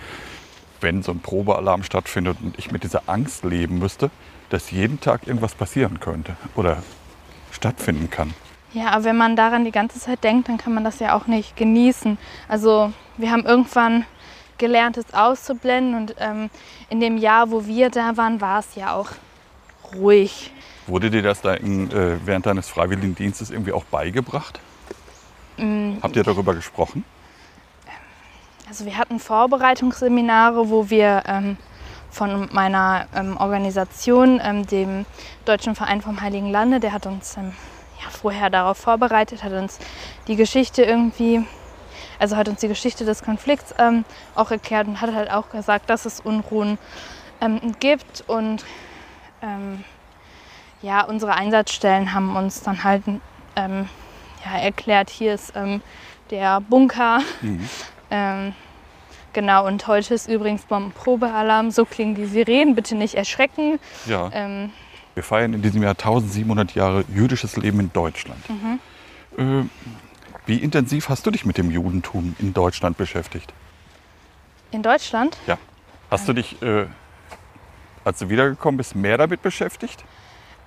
wenn 0.79 1.03
so 1.03 1.11
ein 1.11 1.19
Probealarm 1.19 1.83
stattfindet 1.83 2.37
und 2.41 2.57
ich 2.57 2.71
mit 2.71 2.83
dieser 2.83 3.03
Angst 3.07 3.43
leben 3.43 3.79
müsste, 3.79 4.09
dass 4.49 4.71
jeden 4.71 4.99
Tag 4.99 5.27
irgendwas 5.27 5.55
passieren 5.55 5.99
könnte 5.99 6.35
oder 6.55 6.83
stattfinden 7.51 8.09
kann. 8.09 8.33
Ja, 8.73 8.87
aber 8.91 9.05
wenn 9.05 9.17
man 9.17 9.35
daran 9.35 9.65
die 9.65 9.71
ganze 9.71 9.99
Zeit 9.99 10.23
denkt, 10.23 10.49
dann 10.49 10.57
kann 10.57 10.73
man 10.73 10.83
das 10.83 10.99
ja 10.99 11.15
auch 11.15 11.27
nicht 11.27 11.55
genießen. 11.55 12.17
Also 12.47 12.91
wir 13.17 13.31
haben 13.31 13.45
irgendwann 13.45 14.05
gelernt, 14.63 14.95
es 14.97 15.13
auszublenden 15.13 15.95
und 15.95 16.15
ähm, 16.19 16.49
in 16.89 17.01
dem 17.01 17.17
Jahr, 17.17 17.51
wo 17.51 17.65
wir 17.65 17.89
da 17.89 18.15
waren, 18.15 18.39
war 18.39 18.59
es 18.59 18.75
ja 18.75 18.93
auch 18.93 19.09
ruhig. 19.93 20.51
Wurde 20.87 21.11
dir 21.11 21.21
das 21.21 21.41
da 21.41 21.53
in, 21.53 21.91
äh, 21.91 22.17
während 22.23 22.45
deines 22.45 22.69
Freiwilligendienstes 22.69 23.51
irgendwie 23.51 23.73
auch 23.73 23.83
beigebracht? 23.83 24.61
Habt 26.01 26.15
ihr 26.15 26.23
darüber 26.23 26.55
gesprochen? 26.55 27.03
Also 28.67 28.85
wir 28.85 28.97
hatten 28.97 29.19
Vorbereitungsseminare, 29.19 30.69
wo 30.69 30.89
wir 30.89 31.23
ähm, 31.27 31.57
von 32.09 32.47
meiner 32.51 33.07
ähm, 33.13 33.37
Organisation, 33.37 34.41
ähm, 34.43 34.65
dem 34.65 35.05
Deutschen 35.45 35.75
Verein 35.75 36.01
vom 36.01 36.21
Heiligen 36.21 36.49
Lande. 36.49 36.79
Der 36.79 36.93
hat 36.93 37.05
uns 37.05 37.37
ähm, 37.37 37.51
ja, 38.01 38.09
vorher 38.09 38.49
darauf 38.49 38.77
vorbereitet, 38.77 39.43
hat 39.43 39.51
uns 39.51 39.79
die 40.27 40.35
Geschichte 40.35 40.83
irgendwie, 40.83 41.45
also 42.19 42.35
hat 42.35 42.47
uns 42.49 42.59
die 42.61 42.67
Geschichte 42.67 43.05
des 43.05 43.23
Konflikts 43.23 43.73
ähm, 43.77 44.05
auch 44.35 44.51
erklärt 44.51 44.87
und 44.87 45.01
hat 45.01 45.13
halt 45.13 45.31
auch 45.31 45.49
gesagt, 45.49 45.89
dass 45.89 46.05
es 46.05 46.19
Unruhen 46.19 46.77
ähm, 47.41 47.59
gibt 47.79 48.23
und 48.27 48.63
ähm, 49.41 49.83
ja, 50.81 51.03
unsere 51.03 51.35
Einsatzstellen 51.35 52.13
haben 52.13 52.35
uns 52.35 52.61
dann 52.61 52.83
halt 52.83 53.03
ähm, 53.55 53.87
ja, 54.45 54.59
erklärt, 54.59 55.09
hier 55.09 55.33
ist 55.33 55.53
ähm, 55.55 55.81
der 56.29 56.61
Bunker. 56.61 57.21
Mhm. 57.41 57.67
Genau, 59.33 59.65
und 59.65 59.87
heute 59.87 60.13
ist 60.13 60.29
übrigens 60.29 60.61
Bombenprobealarm. 60.65 61.71
So 61.71 61.85
klingen 61.85 62.13
die 62.13 62.25
Sirenen, 62.25 62.75
bitte 62.75 62.93
nicht 62.93 63.15
erschrecken. 63.15 63.79
Ja. 64.05 64.29
Ähm, 64.31 64.71
Wir 65.15 65.23
feiern 65.23 65.53
in 65.53 65.63
diesem 65.63 65.81
Jahr 65.81 65.93
1700 65.93 66.75
Jahre 66.75 67.03
jüdisches 67.11 67.57
Leben 67.57 67.79
in 67.79 67.91
Deutschland. 67.91 68.39
Äh, 69.37 69.63
wie 70.45 70.57
intensiv 70.57 71.09
hast 71.09 71.25
du 71.25 71.31
dich 71.31 71.45
mit 71.45 71.57
dem 71.57 71.71
Judentum 71.71 72.35
in 72.39 72.53
Deutschland 72.53 72.97
beschäftigt? 72.97 73.53
in 74.73 74.81
Deutschland? 74.81 75.37
Ja. 75.47 75.57
Hast 76.09 76.27
du 76.27 76.33
dich, 76.33 76.61
äh, 76.61 76.85
als 78.03 78.19
du 78.19 78.29
wiedergekommen 78.29 78.77
bist, 78.77 78.95
mehr 78.95 79.17
damit 79.17 79.41
beschäftigt? 79.41 80.03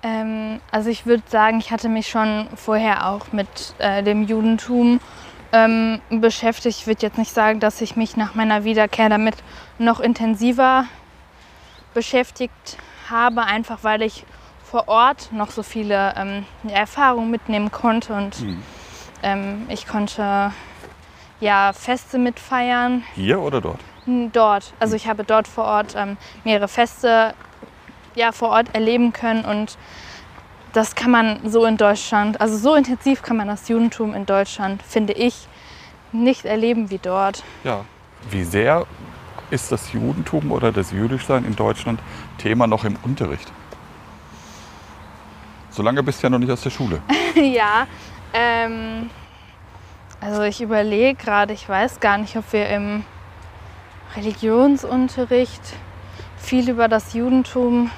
Ähm, 0.03 0.59
also 0.71 0.89
ich 0.89 1.05
würde 1.05 1.23
sagen, 1.27 1.59
ich 1.59 1.71
hatte 1.71 1.89
mich 1.89 2.07
schon 2.07 2.47
vorher 2.55 3.07
auch 3.07 3.31
mit 3.31 3.47
äh, 3.77 4.03
dem 4.03 4.23
Judentum 4.23 4.99
ähm, 5.53 6.01
beschäftigt. 6.09 6.79
Ich 6.79 6.87
würde 6.87 7.01
jetzt 7.01 7.17
nicht 7.17 7.33
sagen, 7.33 7.59
dass 7.59 7.81
ich 7.81 7.95
mich 7.95 8.17
nach 8.17 8.35
meiner 8.35 8.63
Wiederkehr 8.63 9.09
damit 9.09 9.35
noch 9.77 9.99
intensiver 9.99 10.85
beschäftigt 11.93 12.77
habe, 13.09 13.43
einfach 13.43 13.79
weil 13.83 14.01
ich 14.01 14.25
vor 14.63 14.89
Ort 14.89 15.31
noch 15.31 15.51
so 15.51 15.63
viele 15.63 16.13
ähm, 16.17 16.45
Erfahrungen 16.69 17.31
mitnehmen 17.31 17.71
konnte 17.71 18.13
und 18.13 18.35
ähm, 19.23 19.65
ich 19.69 19.87
konnte 19.87 20.51
ja 21.39 21.73
Feste 21.73 22.17
mitfeiern. 22.17 23.03
Hier 23.15 23.39
oder 23.39 23.61
dort? 23.61 23.79
Dort. 24.05 24.73
Also 24.79 24.95
ich 24.95 25.07
habe 25.07 25.23
dort 25.23 25.47
vor 25.47 25.65
Ort 25.65 25.93
ähm, 25.95 26.17
mehrere 26.43 26.67
Feste 26.67 27.33
ja, 28.15 28.31
vor 28.31 28.49
Ort 28.49 28.73
erleben 28.73 29.13
können 29.13 29.45
und 29.45 29.77
das 30.73 30.95
kann 30.95 31.11
man 31.11 31.39
so 31.49 31.65
in 31.65 31.77
Deutschland, 31.77 32.41
also 32.41 32.57
so 32.57 32.75
intensiv 32.75 33.21
kann 33.21 33.37
man 33.37 33.47
das 33.47 33.67
Judentum 33.67 34.13
in 34.13 34.25
Deutschland, 34.25 34.83
finde 34.83 35.13
ich, 35.13 35.47
nicht 36.11 36.45
erleben 36.45 36.89
wie 36.89 36.99
dort. 36.99 37.43
Ja. 37.63 37.85
Wie 38.29 38.43
sehr 38.43 38.85
ist 39.49 39.71
das 39.71 39.93
Judentum 39.93 40.51
oder 40.51 40.71
das 40.71 40.91
Jüdischsein 40.91 41.45
in 41.45 41.55
Deutschland 41.55 41.99
Thema 42.37 42.67
noch 42.67 42.83
im 42.83 42.97
Unterricht? 43.03 43.51
So 45.69 45.83
lange 45.83 46.01
bist 46.03 46.21
du 46.21 46.27
ja 46.27 46.31
noch 46.31 46.39
nicht 46.39 46.51
aus 46.51 46.61
der 46.61 46.71
Schule. 46.71 47.01
ja, 47.35 47.87
ähm, 48.33 49.09
also 50.21 50.41
ich 50.43 50.61
überlege 50.61 51.15
gerade, 51.15 51.53
ich 51.53 51.67
weiß 51.67 51.99
gar 51.99 52.17
nicht, 52.17 52.35
ob 52.37 52.51
wir 52.53 52.67
im 52.69 53.03
Religionsunterricht 54.15 55.61
viel 56.37 56.69
über 56.69 56.87
das 56.87 57.13
Judentum 57.13 57.91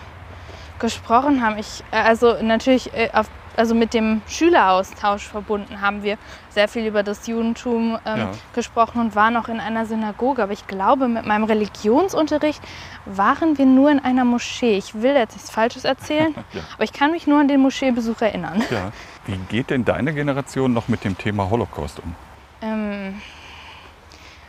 gesprochen 0.79 1.43
haben. 1.45 1.57
Ich, 1.57 1.83
äh, 1.91 1.97
also 1.97 2.37
natürlich 2.41 2.93
äh, 2.93 3.09
auf, 3.13 3.29
also 3.57 3.75
mit 3.75 3.93
dem 3.93 4.21
Schüleraustausch 4.27 5.23
verbunden 5.27 5.81
haben 5.81 6.03
wir 6.03 6.17
sehr 6.49 6.67
viel 6.69 6.85
über 6.85 7.03
das 7.03 7.27
Judentum 7.27 7.97
ähm, 8.05 8.17
Ja. 8.19 8.31
gesprochen 8.53 9.01
und 9.01 9.15
waren 9.15 9.35
auch 9.35 9.49
in 9.49 9.59
einer 9.59 9.85
Synagoge. 9.85 10.41
Aber 10.43 10.53
ich 10.53 10.65
glaube, 10.67 11.07
mit 11.09 11.25
meinem 11.25 11.43
Religionsunterricht 11.43 12.61
waren 13.05 13.57
wir 13.57 13.65
nur 13.65 13.91
in 13.91 13.99
einer 13.99 14.23
Moschee. 14.23 14.77
Ich 14.77 14.93
will 15.01 15.13
jetzt 15.15 15.33
nichts 15.35 15.49
Falsches 15.49 15.83
erzählen, 15.83 16.33
Ja. 16.53 16.61
aber 16.75 16.83
ich 16.85 16.93
kann 16.93 17.11
mich 17.11 17.27
nur 17.27 17.39
an 17.39 17.47
den 17.49 17.59
Moscheebesuch 17.59 18.21
erinnern. 18.21 18.63
Ja. 18.71 18.91
Wie 19.29 19.37
geht 19.47 19.69
denn 19.69 19.85
deine 19.85 20.11
Generation 20.11 20.73
noch 20.73 20.87
mit 20.87 21.03
dem 21.03 21.15
Thema 21.15 21.51
Holocaust 21.51 21.99
um? 21.99 22.15
Ähm, 22.63 23.21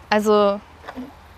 also 0.08 0.58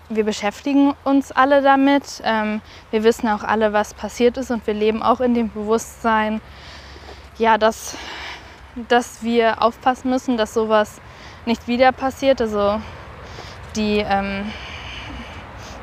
wir 0.07 0.23
beschäftigen 0.23 0.93
uns 1.03 1.33
alle 1.33 1.61
damit. 1.61 2.21
Ähm, 2.23 2.61
wir 2.91 3.03
wissen 3.03 3.27
auch 3.27 3.43
alle, 3.43 3.73
was 3.73 3.93
passiert 3.93 4.37
ist 4.37 4.49
und 4.49 4.65
wir 4.65 4.73
leben 4.73 5.03
auch 5.03 5.19
in 5.19 5.33
dem 5.33 5.51
Bewusstsein, 5.51 6.39
ja, 7.37 7.57
dass, 7.57 7.97
dass 8.87 9.23
wir 9.23 9.61
aufpassen 9.61 10.09
müssen, 10.09 10.37
dass 10.37 10.53
sowas 10.53 11.01
nicht 11.45 11.67
wieder 11.67 11.91
passiert. 11.91 12.39
Also 12.39 12.79
die 13.75 13.97
ähm, 13.97 14.45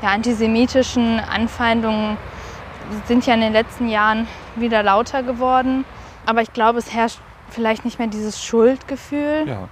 ja, 0.01 0.09
antisemitischen 0.09 1.21
Anfeindungen 1.21 2.17
sind 3.05 3.27
ja 3.27 3.35
in 3.35 3.43
den 3.43 3.53
letzten 3.53 3.91
Jahren 3.91 4.27
wieder 4.57 4.83
lauter 4.83 5.23
geworden. 5.23 5.85
Aber 6.25 6.41
ich 6.41 6.55
glaube, 6.55 6.79
es 6.79 6.95
herrscht 6.95 7.19
vielleicht 7.51 7.85
nicht 7.85 7.99
mehr 7.99 8.09
dieses 8.09 8.43
Schuldgefühl. 8.43 9.45
Ja. 9.47 9.69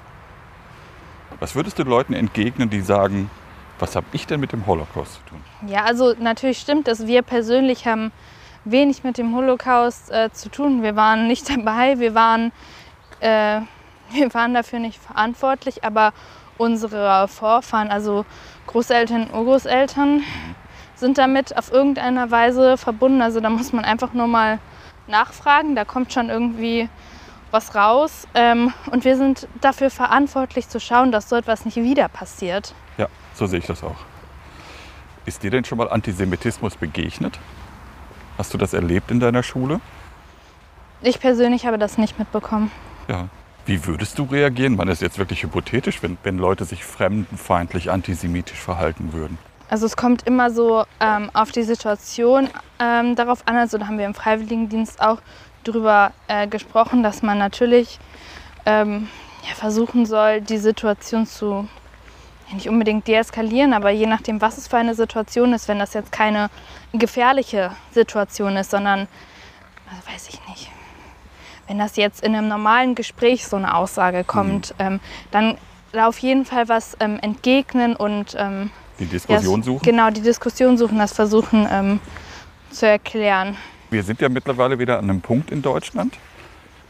Was 1.41 1.55
würdest 1.55 1.79
du 1.79 1.85
Leuten 1.85 2.15
entgegnen, 2.15 2.71
die 2.71 2.81
sagen, 2.81 3.31
was 3.79 3.95
habe 3.95 4.07
ich 4.13 4.27
denn 4.27 4.41
mit 4.41 4.53
dem 4.53 4.67
Holocaust 4.67 5.15
zu 5.15 5.21
tun? 5.31 5.45
Ja, 5.67 5.85
also 5.85 6.15
natürlich 6.19 6.59
stimmt 6.59 6.89
es. 6.89 7.07
Wir 7.07 7.23
persönlich 7.23 7.87
haben 7.87 8.13
wenig 8.65 9.05
mit 9.05 9.19
dem 9.19 9.35
Holocaust 9.35 10.11
äh, 10.11 10.31
zu 10.33 10.49
tun. 10.49 10.83
Wir 10.83 10.97
waren 10.97 11.29
nicht 11.29 11.49
dabei, 11.57 11.99
wir 11.99 12.15
waren, 12.15 12.53
äh, 13.21 13.61
wir 14.11 14.35
waren 14.35 14.55
dafür 14.55 14.79
nicht 14.81 14.99
verantwortlich, 14.99 15.85
aber 15.85 16.13
unsere 16.57 17.29
Vorfahren, 17.29 17.91
also 17.91 18.25
Großeltern, 18.67 19.31
Urgroßeltern, 19.33 20.23
sind 20.97 21.17
damit 21.17 21.57
auf 21.57 21.73
irgendeiner 21.73 22.31
Weise 22.33 22.77
verbunden. 22.77 23.23
Also 23.23 23.39
da 23.41 23.49
muss 23.49 23.73
man 23.73 23.85
einfach 23.85 24.13
nur 24.13 24.27
mal 24.27 24.59
nachfragen, 25.07 25.77
da 25.77 25.85
kommt 25.85 26.13
schon 26.13 26.29
irgendwie 26.29 26.89
was 27.51 27.75
raus. 27.75 28.27
Ähm, 28.35 28.73
und 28.91 29.05
wir 29.05 29.17
sind 29.17 29.49
dafür 29.61 29.91
verantwortlich 29.91 30.69
zu 30.69 30.81
schauen, 30.81 31.13
dass 31.13 31.29
so 31.29 31.37
etwas 31.37 31.65
nicht 31.65 31.77
wieder 31.77 32.09
passiert. 32.09 32.75
Ja, 32.97 33.09
so 33.35 33.47
sehe 33.47 33.59
ich 33.59 33.67
das 33.67 33.83
auch. 33.83 33.97
Ist 35.27 35.43
dir 35.43 35.51
denn 35.51 35.65
schon 35.65 35.79
mal 35.79 35.91
Antisemitismus 35.91 36.77
begegnet? 36.77 37.39
Hast 38.39 38.55
du 38.55 38.59
das 38.59 38.73
erlebt 38.73 39.11
in 39.11 39.21
deiner 39.21 39.43
Schule? 39.43 39.81
Ich 41.03 41.21
persönlich 41.21 41.67
habe 41.67 41.79
das 41.79 41.99
nicht 41.99 42.19
mitbekommen. 42.19 42.71
Ja. 43.09 43.29
Wie 43.67 43.85
würdest 43.85 44.19
du 44.19 44.25
reagieren? 44.25 44.77
Man 44.77 44.89
ist 44.89 45.03
jetzt 45.03 45.19
wirklich 45.19 45.43
hypothetisch, 45.43 46.03
wenn, 46.03 46.17
wenn 46.23 46.39
Leute 46.39 46.65
sich 46.65 46.85
fremdenfeindlich 46.85 47.91
antisemitisch 47.91 48.59
verhalten 48.59 49.13
würden. 49.13 49.37
Also 49.69 49.85
es 49.85 49.97
kommt 49.97 50.27
immer 50.27 50.51
so 50.51 50.85
ähm, 51.01 51.31
auf 51.35 51.53
die 51.53 51.63
Situation 51.63 52.49
ähm, 52.79 53.15
darauf 53.15 53.47
an. 53.47 53.57
Also 53.57 53.77
da 53.77 53.87
haben 53.87 53.99
wir 53.99 54.07
im 54.07 54.15
Freiwilligendienst 54.15 55.03
auch 55.03 55.19
drüber 55.71 56.13
äh, 56.29 56.47
gesprochen, 56.47 57.03
dass 57.03 57.23
man 57.23 57.39
natürlich 57.39 57.99
ähm, 58.67 59.09
ja, 59.49 59.55
versuchen 59.55 60.07
soll, 60.07 60.41
die 60.41 60.59
Situation 60.59 61.27
zu 61.27 61.69
ja, 62.49 62.55
nicht 62.55 62.69
unbedingt 62.69 63.07
deeskalieren, 63.07 63.73
aber 63.73 63.91
je 63.91 64.07
nachdem, 64.07 64.41
was 64.41 64.59
es 64.59 64.69
für 64.69 64.79
eine 64.79 64.95
Situation 64.95 65.53
ist, 65.53 65.69
wenn 65.69 65.79
das 65.79 65.95
jetzt 65.95 66.13
keine 66.13 66.51
gefährliche 66.93 67.73
Situation 67.93 68.57
ist, 68.57 68.71
sondern, 68.71 69.09
also 69.91 70.13
weiß 70.13 70.29
ich 70.29 70.41
nicht, 70.49 70.71
wenn 71.67 71.79
das 71.79 71.97
jetzt 71.97 72.23
in 72.23 72.35
einem 72.35 72.49
normalen 72.49 72.95
Gespräch 72.95 73.47
so 73.47 73.57
eine 73.57 73.75
Aussage 73.75 74.25
kommt, 74.25 74.75
ähm, 74.79 75.01
dann 75.31 75.59
da 75.93 76.09
auf 76.09 76.19
jeden 76.19 76.45
Fall 76.45 76.69
was 76.69 76.97
ähm, 77.01 77.19
entgegnen 77.21 77.95
und 77.95 78.35
ähm, 78.39 78.71
Die 78.99 79.07
Diskussion 79.07 79.61
ja, 79.61 79.65
suchen? 79.65 79.85
Genau, 79.85 80.11
die 80.11 80.23
Diskussion 80.23 80.79
suchen, 80.79 80.99
das 80.99 81.13
versuchen 81.13 81.67
ähm, 81.71 82.01
zu 82.71 82.87
erklären. 82.87 83.57
Wir 83.91 84.03
sind 84.03 84.21
ja 84.21 84.29
mittlerweile 84.29 84.79
wieder 84.79 84.99
an 84.99 85.05
einem 85.05 85.21
Punkt 85.23 85.51
in 85.51 85.63
Deutschland. 85.63 86.15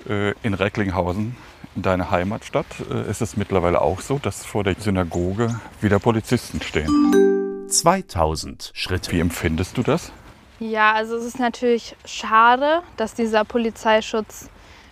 Äh, 0.09 0.33
In 0.43 0.55
Recklinghausen, 0.55 1.37
in 1.77 1.83
deiner 1.83 2.11
Heimatstadt, 2.11 2.67
äh, 2.91 3.09
ist 3.09 3.23
es 3.23 3.37
mittlerweile 3.37 3.81
auch 3.81 4.01
so, 4.01 4.19
dass 4.19 4.45
vor 4.45 4.65
der 4.65 4.75
Synagoge 4.75 5.61
wieder 5.81 6.01
Polizisten 6.01 6.61
stehen. 6.61 7.67
2000 7.69 8.73
Schritte. 8.75 9.13
Wie 9.13 9.21
empfindest 9.21 9.77
du 9.77 9.83
das? 9.83 10.13
Ja, 10.59 10.93
also 10.93 11.17
es 11.17 11.25
ist 11.25 11.39
natürlich 11.39 11.95
schade, 12.05 12.83
dass 12.97 13.15
dieser 13.15 13.45
Polizeischutz 13.45 14.49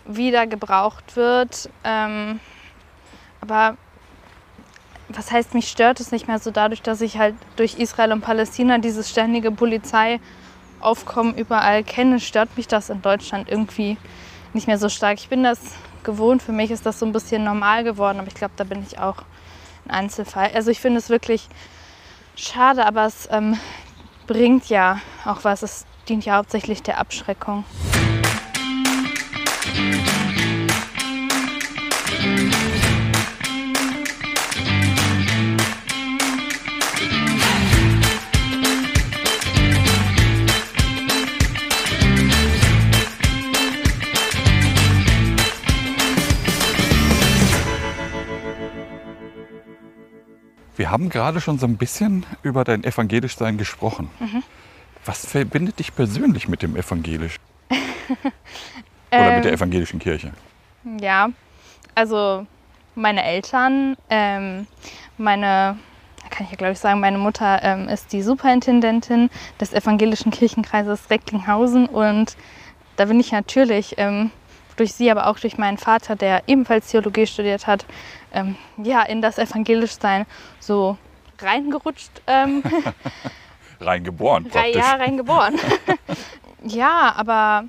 wieder 0.07 0.47
gebraucht 0.47 1.16
wird. 1.16 1.69
Ähm, 1.83 2.38
aber 3.40 3.77
was 5.09 5.33
heißt, 5.33 5.55
mich 5.55 5.69
stört 5.69 5.99
es 5.99 6.12
nicht 6.12 6.29
mehr 6.29 6.38
so 6.38 6.53
dadurch, 6.53 6.83
dass 6.83 7.01
ich 7.01 7.19
halt 7.19 7.35
durch 7.57 7.79
Israel 7.79 8.12
und 8.12 8.21
Palästina 8.21 8.79
dieses 8.79 9.11
ständige 9.11 9.51
Polizeiaufkommen 10.81 11.35
überall 11.35 11.85
kenne, 11.85 12.21
stört 12.21 12.57
mich 12.57 12.69
das 12.69 12.91
in 12.91 13.03
Deutschland 13.03 13.49
irgendwie 13.49 13.97
nicht 14.53 14.67
mehr 14.67 14.79
so 14.79 14.89
stark. 14.89 15.19
Ich 15.19 15.29
bin 15.29 15.43
das 15.43 15.61
gewohnt, 16.05 16.43
für 16.43 16.53
mich 16.53 16.71
ist 16.71 16.87
das 16.87 16.99
so 16.99 17.07
ein 17.07 17.12
bisschen 17.12 17.45
normal 17.45 17.85
geworden, 17.85 18.19
aber 18.19 18.29
ich 18.29 18.35
glaube, 18.35 18.55
da 18.57 18.65
bin 18.65 18.83
ich 18.83 18.99
auch 18.99 19.17
ein 19.87 19.91
Einzelfall. 19.91 20.51
Also 20.55 20.71
ich 20.71 20.81
finde 20.81 20.99
es 20.99 21.11
wirklich 21.11 21.49
schade, 22.37 22.87
aber 22.87 23.07
es 23.07 23.29
ähm, 23.31 23.59
bringt 24.27 24.69
ja 24.69 25.01
auch 25.25 25.45
was. 25.45 25.62
Es 25.62 25.87
dient 26.09 26.25
ja 26.25 26.37
hauptsächlich 26.37 26.83
der 26.83 26.99
Abschreckung. 26.99 27.65
Wir 50.77 50.91
haben 50.91 51.09
gerade 51.09 51.41
schon 51.41 51.59
so 51.59 51.67
ein 51.67 51.77
bisschen 51.77 52.27
über 52.43 52.62
dein 52.65 52.85
Evangelischsein 52.85 53.57
gesprochen. 53.57 54.11
Mhm. 54.21 54.43
Was 55.05 55.25
verbindet 55.25 55.79
dich 55.79 55.95
persönlich 55.95 56.49
mit 56.49 56.62
dem 56.62 56.77
Evangelisch? 56.77 57.37
Oder 59.11 59.37
mit 59.37 59.45
der 59.45 59.53
Ähm, 59.53 59.59
evangelischen 59.59 59.99
Kirche? 59.99 60.33
Ja, 61.01 61.31
also 61.95 62.47
meine 62.95 63.25
Eltern, 63.25 63.97
ähm, 64.11 64.67
meine, 65.17 65.79
kann 66.31 66.45
ich 66.45 66.51
ja 66.51 66.57
glaube 66.57 66.73
ich 66.73 66.79
sagen, 66.79 67.01
meine 67.01 67.19
Mutter 67.19 67.61
ähm, 67.62 67.89
ist 67.89 68.12
die 68.12 68.23
Superintendentin 68.23 69.31
des 69.61 69.73
evangelischen 69.73 70.31
Kirchenkreises 70.31 71.09
Recklinghausen 71.09 71.87
und 71.87 72.37
da 72.97 73.07
bin 73.07 73.21
ich 73.21 73.33
natürlich 73.33 73.95
ähm, 73.99 74.31
durch 74.77 74.93
sie, 74.93 75.11
aber 75.11 75.27
auch 75.29 75.39
durch 75.39 75.59
meinen 75.59 75.79
Vater, 75.79 76.17
der 76.17 76.43
ebenfalls 76.47 76.89
Theologie 76.89 77.27
studiert 77.27 77.67
hat, 77.67 77.87
ähm, 78.33 78.57
ja, 78.77 79.03
in 79.03 79.23
das 79.23 79.39
Evangelischsein 79.39 80.27
so 80.61 80.97
reingerutscht. 81.41 82.11
Ähm, 82.27 82.62
Reingeboren 83.81 84.45
praktisch. 84.45 84.77
Jahre 84.77 85.01
reingeboren. 85.01 85.57
ja, 86.65 87.15
aber 87.17 87.65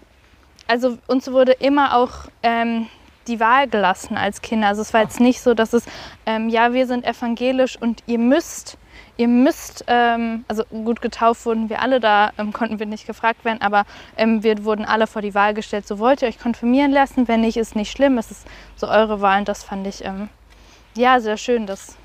also 0.67 0.97
uns 1.07 1.31
wurde 1.31 1.53
immer 1.53 1.95
auch 1.95 2.11
ähm, 2.43 2.87
die 3.27 3.39
Wahl 3.39 3.67
gelassen 3.67 4.17
als 4.17 4.41
Kinder. 4.41 4.67
Also 4.67 4.81
es 4.81 4.93
war 4.93 5.01
jetzt 5.01 5.19
nicht 5.19 5.41
so, 5.41 5.53
dass 5.53 5.73
es, 5.73 5.85
ähm, 6.25 6.49
ja, 6.49 6.73
wir 6.73 6.87
sind 6.87 7.05
evangelisch 7.05 7.79
und 7.79 8.03
ihr 8.07 8.19
müsst, 8.19 8.77
ihr 9.17 9.27
müsst, 9.27 9.83
ähm, 9.87 10.45
also 10.47 10.63
gut 10.65 11.01
getauft 11.01 11.45
wurden 11.45 11.69
wir 11.69 11.81
alle, 11.81 11.99
da 11.99 12.31
ähm, 12.37 12.53
konnten 12.53 12.79
wir 12.79 12.85
nicht 12.85 13.05
gefragt 13.05 13.43
werden, 13.45 13.61
aber 13.61 13.83
ähm, 14.15 14.43
wir 14.43 14.63
wurden 14.63 14.85
alle 14.85 15.07
vor 15.07 15.21
die 15.21 15.35
Wahl 15.35 15.53
gestellt, 15.53 15.87
so 15.87 15.99
wollt 15.99 16.21
ihr 16.21 16.27
euch 16.27 16.39
konfirmieren 16.39 16.91
lassen, 16.91 17.27
wenn 17.27 17.41
nicht, 17.41 17.57
ist 17.57 17.75
nicht 17.75 17.91
schlimm, 17.91 18.17
es 18.17 18.31
ist 18.31 18.47
so 18.75 18.87
eure 18.87 19.21
Wahl 19.21 19.39
und 19.39 19.47
das 19.47 19.63
fand 19.63 19.87
ich, 19.87 20.05
ähm, 20.05 20.29
ja, 20.97 21.19
sehr 21.19 21.37
schön, 21.37 21.65
dass 21.67 21.95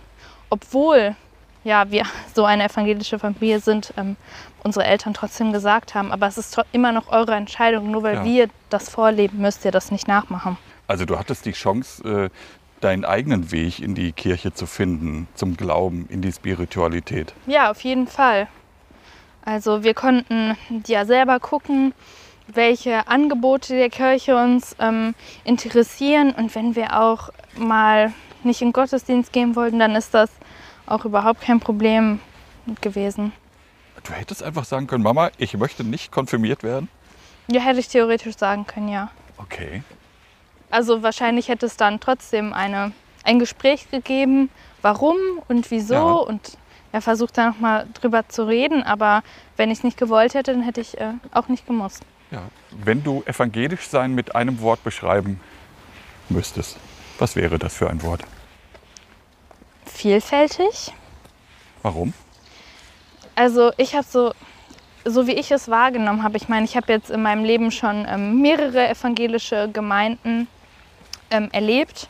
obwohl 0.51 1.17
ja, 1.65 1.91
wir 1.91 2.05
so 2.35 2.45
eine 2.45 2.65
evangelische 2.65 3.19
Familie 3.19 3.61
sind, 3.61 3.93
ähm, 3.97 4.17
unsere 4.65 4.85
Eltern 4.85 5.15
trotzdem 5.15 5.53
gesagt 5.53 5.95
haben, 5.95 6.13
aber 6.13 6.27
es 6.27 6.39
ist 6.39 6.57
immer 6.73 6.93
noch 6.93 7.11
eure 7.11 7.35
Entscheidung, 7.35 7.91
nur 7.91 8.03
weil 8.03 8.17
Ja. 8.17 8.25
wir 8.25 8.49
das 8.71 8.89
vorleben, 8.89 9.39
müsst 9.39 9.65
ihr 9.65 9.71
das 9.73 9.91
nicht 9.91 10.07
nachmachen. 10.07 10.57
Also 10.87 11.05
du 11.05 11.19
hattest 11.19 11.47
die 11.47 11.53
Chance, 11.53 12.31
äh, 12.31 12.31
deinen 12.81 13.05
eigenen 13.05 13.51
Weg 13.53 13.79
in 13.79 13.95
die 13.95 14.13
Kirche 14.13 14.53
zu 14.53 14.67
finden, 14.67 15.29
zum 15.35 15.57
Glauben, 15.57 16.07
in 16.11 16.21
die 16.21 16.33
Spiritualität. 16.33 17.33
Ja, 17.47 17.71
auf 17.71 17.81
jeden 17.83 18.07
Fall. 18.09 18.49
Also 19.45 19.83
wir 19.85 19.95
konnten 19.95 20.57
ja 20.87 21.05
selber 21.05 21.41
gucken, 21.41 21.95
welche 22.49 23.07
Angebote 23.09 23.75
der 23.77 23.89
Kirche 23.89 24.37
uns 24.37 24.77
ähm, 24.81 25.15
interessieren 25.45 26.33
und 26.37 26.55
wenn 26.55 26.75
wir 26.77 27.01
auch 27.01 27.31
mal 27.57 28.13
nicht 28.45 28.61
in 28.63 28.69
den 28.69 28.73
Gottesdienst 28.73 29.33
gehen 29.33 29.57
wollten, 29.57 29.79
dann 29.79 29.95
ist 29.95 30.15
das 30.15 30.31
auch 30.87 31.05
überhaupt 31.05 31.41
kein 31.43 31.61
Problem 31.61 32.21
gewesen. 32.81 33.33
Du 34.05 34.13
hättest 34.13 34.43
einfach 34.43 34.65
sagen 34.65 34.87
können, 34.87 35.03
Mama, 35.05 35.31
ich 35.39 35.57
möchte 35.57 35.85
nicht 35.85 36.11
konfirmiert 36.11 36.63
werden. 36.63 36.89
Ja, 37.49 37.61
hätte 37.61 37.81
ich 37.81 37.89
theoretisch 37.89 38.37
sagen 38.37 38.67
können, 38.67 38.89
ja. 38.89 39.11
Okay. 39.39 39.83
Also 40.71 41.03
wahrscheinlich 41.03 41.49
hätte 41.49 41.67
es 41.67 41.77
dann 41.77 42.01
trotzdem 42.01 42.53
eine, 42.53 42.93
ein 43.25 43.39
Gespräch 43.39 43.91
gegeben, 43.91 44.49
warum 44.81 45.17
und 45.49 45.71
wieso 45.71 45.95
Ja. 45.95 46.03
und 46.03 46.57
ja, 46.93 47.01
versucht 47.01 47.37
da 47.39 47.49
nochmal 47.51 47.87
drüber 48.01 48.29
zu 48.29 48.47
reden. 48.47 48.83
Aber 48.83 49.23
wenn 49.57 49.71
ich 49.71 49.79
es 49.79 49.85
nicht 49.85 49.97
gewollt 49.99 50.35
hätte, 50.35 50.53
dann 50.53 50.63
hätte 50.63 50.81
ich 50.81 50.99
äh, 50.99 51.13
auch 51.33 51.49
nicht 51.49 51.67
gemusst. 51.67 52.03
Ja. 52.31 52.43
Wenn 52.71 53.03
du 53.03 53.23
evangelisch 53.27 53.89
sein 53.89 54.15
mit 54.15 54.35
einem 54.35 54.61
Wort 54.61 54.83
beschreiben 54.85 55.41
müsstest, 56.29 56.79
was 57.23 57.37
wäre 57.37 57.57
das 57.57 57.77
für 57.77 57.89
ein 57.89 58.03
Wort? 58.03 58.23
Vielfältig. 59.87 60.93
Warum? 61.83 62.15
Also 63.37 63.71
ich 63.77 63.95
habe 63.95 64.05
so, 64.05 64.33
so 65.05 65.29
wie 65.29 65.35
ich 65.35 65.53
es 65.53 65.69
wahrgenommen 65.69 66.25
habe, 66.25 66.37
ich 66.37 66.49
meine, 66.49 66.65
ich 66.65 66.77
habe 66.77 66.93
jetzt 66.93 67.11
in 67.11 67.23
meinem 67.23 67.45
Leben 67.45 67.71
schon 67.71 68.07
ähm, 68.09 68.43
mehrere 68.43 68.89
evangelische 68.89 69.71
Gemeinden 69.73 70.49
ähm, 71.31 71.49
erlebt 71.53 72.09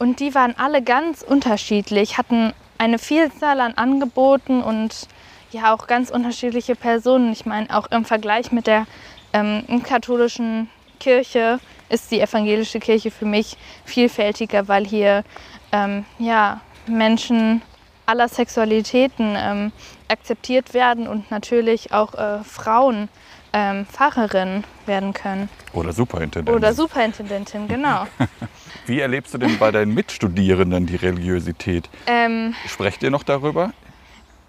und 0.00 0.18
die 0.18 0.34
waren 0.34 0.56
alle 0.58 0.82
ganz 0.82 1.22
unterschiedlich, 1.22 2.18
hatten 2.18 2.52
eine 2.78 2.98
Vielzahl 2.98 3.60
an 3.60 3.74
Angeboten 3.74 4.60
und 4.60 5.06
ja 5.52 5.72
auch 5.72 5.86
ganz 5.86 6.10
unterschiedliche 6.10 6.74
Personen. 6.74 7.30
Ich 7.30 7.46
meine, 7.46 7.72
auch 7.76 7.86
im 7.92 8.04
Vergleich 8.04 8.50
mit 8.50 8.66
der 8.66 8.86
ähm, 9.32 9.84
katholischen 9.84 10.68
Kirche 10.98 11.60
ist 11.92 12.10
die 12.10 12.20
evangelische 12.20 12.80
Kirche 12.80 13.10
für 13.10 13.26
mich 13.26 13.56
vielfältiger, 13.84 14.66
weil 14.68 14.86
hier 14.86 15.24
ähm, 15.72 16.04
ja, 16.18 16.60
Menschen 16.86 17.62
aller 18.06 18.28
Sexualitäten 18.28 19.34
ähm, 19.36 19.72
akzeptiert 20.08 20.74
werden 20.74 21.06
und 21.06 21.30
natürlich 21.30 21.92
auch 21.92 22.14
äh, 22.14 22.42
Frauen 22.44 23.08
ähm, 23.52 23.86
Pfarrerin 23.86 24.64
werden 24.86 25.12
können. 25.12 25.48
Oder 25.74 25.92
Superintendent. 25.92 26.56
Oder 26.56 26.72
Superintendentin, 26.72 27.68
genau. 27.68 28.06
Wie 28.86 28.98
erlebst 28.98 29.34
du 29.34 29.38
denn 29.38 29.58
bei 29.58 29.70
deinen 29.70 29.94
Mitstudierenden 29.94 30.86
die 30.86 30.96
Religiosität? 30.96 31.88
ähm, 32.06 32.54
Sprecht 32.66 33.02
ihr 33.02 33.10
noch 33.10 33.22
darüber? 33.22 33.72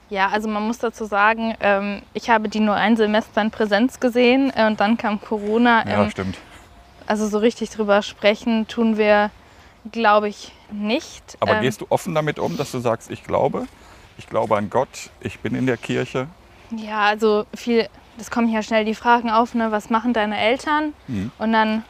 ja, 0.10 0.30
also 0.30 0.48
man 0.48 0.64
muss 0.68 0.78
dazu 0.78 1.06
sagen, 1.06 1.56
ähm, 1.60 2.02
ich 2.14 2.30
habe 2.30 2.48
die 2.48 2.60
nur 2.60 2.76
ein 2.76 2.96
Semester 2.96 3.42
in 3.42 3.50
Präsenz 3.52 4.00
gesehen 4.00 4.54
äh, 4.56 4.68
und 4.68 4.80
dann 4.80 4.96
kam 4.96 5.20
Corona. 5.20 5.88
Ja, 5.88 6.04
Ähm, 6.04 6.12
stimmt. 6.12 6.38
Also 7.08 7.28
so 7.28 7.38
richtig 7.38 7.70
drüber 7.70 8.02
sprechen 8.02 8.68
tun 8.68 8.98
wir, 8.98 9.32
glaube 9.92 10.30
ich, 10.30 10.52
nicht. 10.72 11.38
Aber 11.40 11.56
Ähm, 11.56 11.62
gehst 11.62 11.82
du 11.82 11.88
offen 11.90 12.16
damit 12.16 12.40
um, 12.40 12.58
dass 12.58 12.72
du 12.72 12.80
sagst, 12.80 13.12
ich 13.12 13.24
glaube, 13.24 13.68
ich 14.18 14.28
glaube 14.28 14.56
an 14.58 14.70
Gott, 14.70 15.10
ich 15.20 15.40
bin 15.40 15.56
in 15.56 15.66
der 15.66 15.78
Kirche? 15.78 16.28
Ja, 16.76 17.02
also 17.02 17.46
viel, 17.56 17.88
das 18.18 18.32
kommen 18.32 18.50
ja 18.50 18.64
schnell 18.64 18.86
die 18.86 18.96
Fragen 18.96 19.30
auf, 19.30 19.54
ne, 19.54 19.72
was 19.72 19.90
machen 19.90 20.14
deine 20.14 20.38
Eltern? 20.40 20.94
Mhm. 21.08 21.32
Und 21.38 21.54
dann 21.54 21.84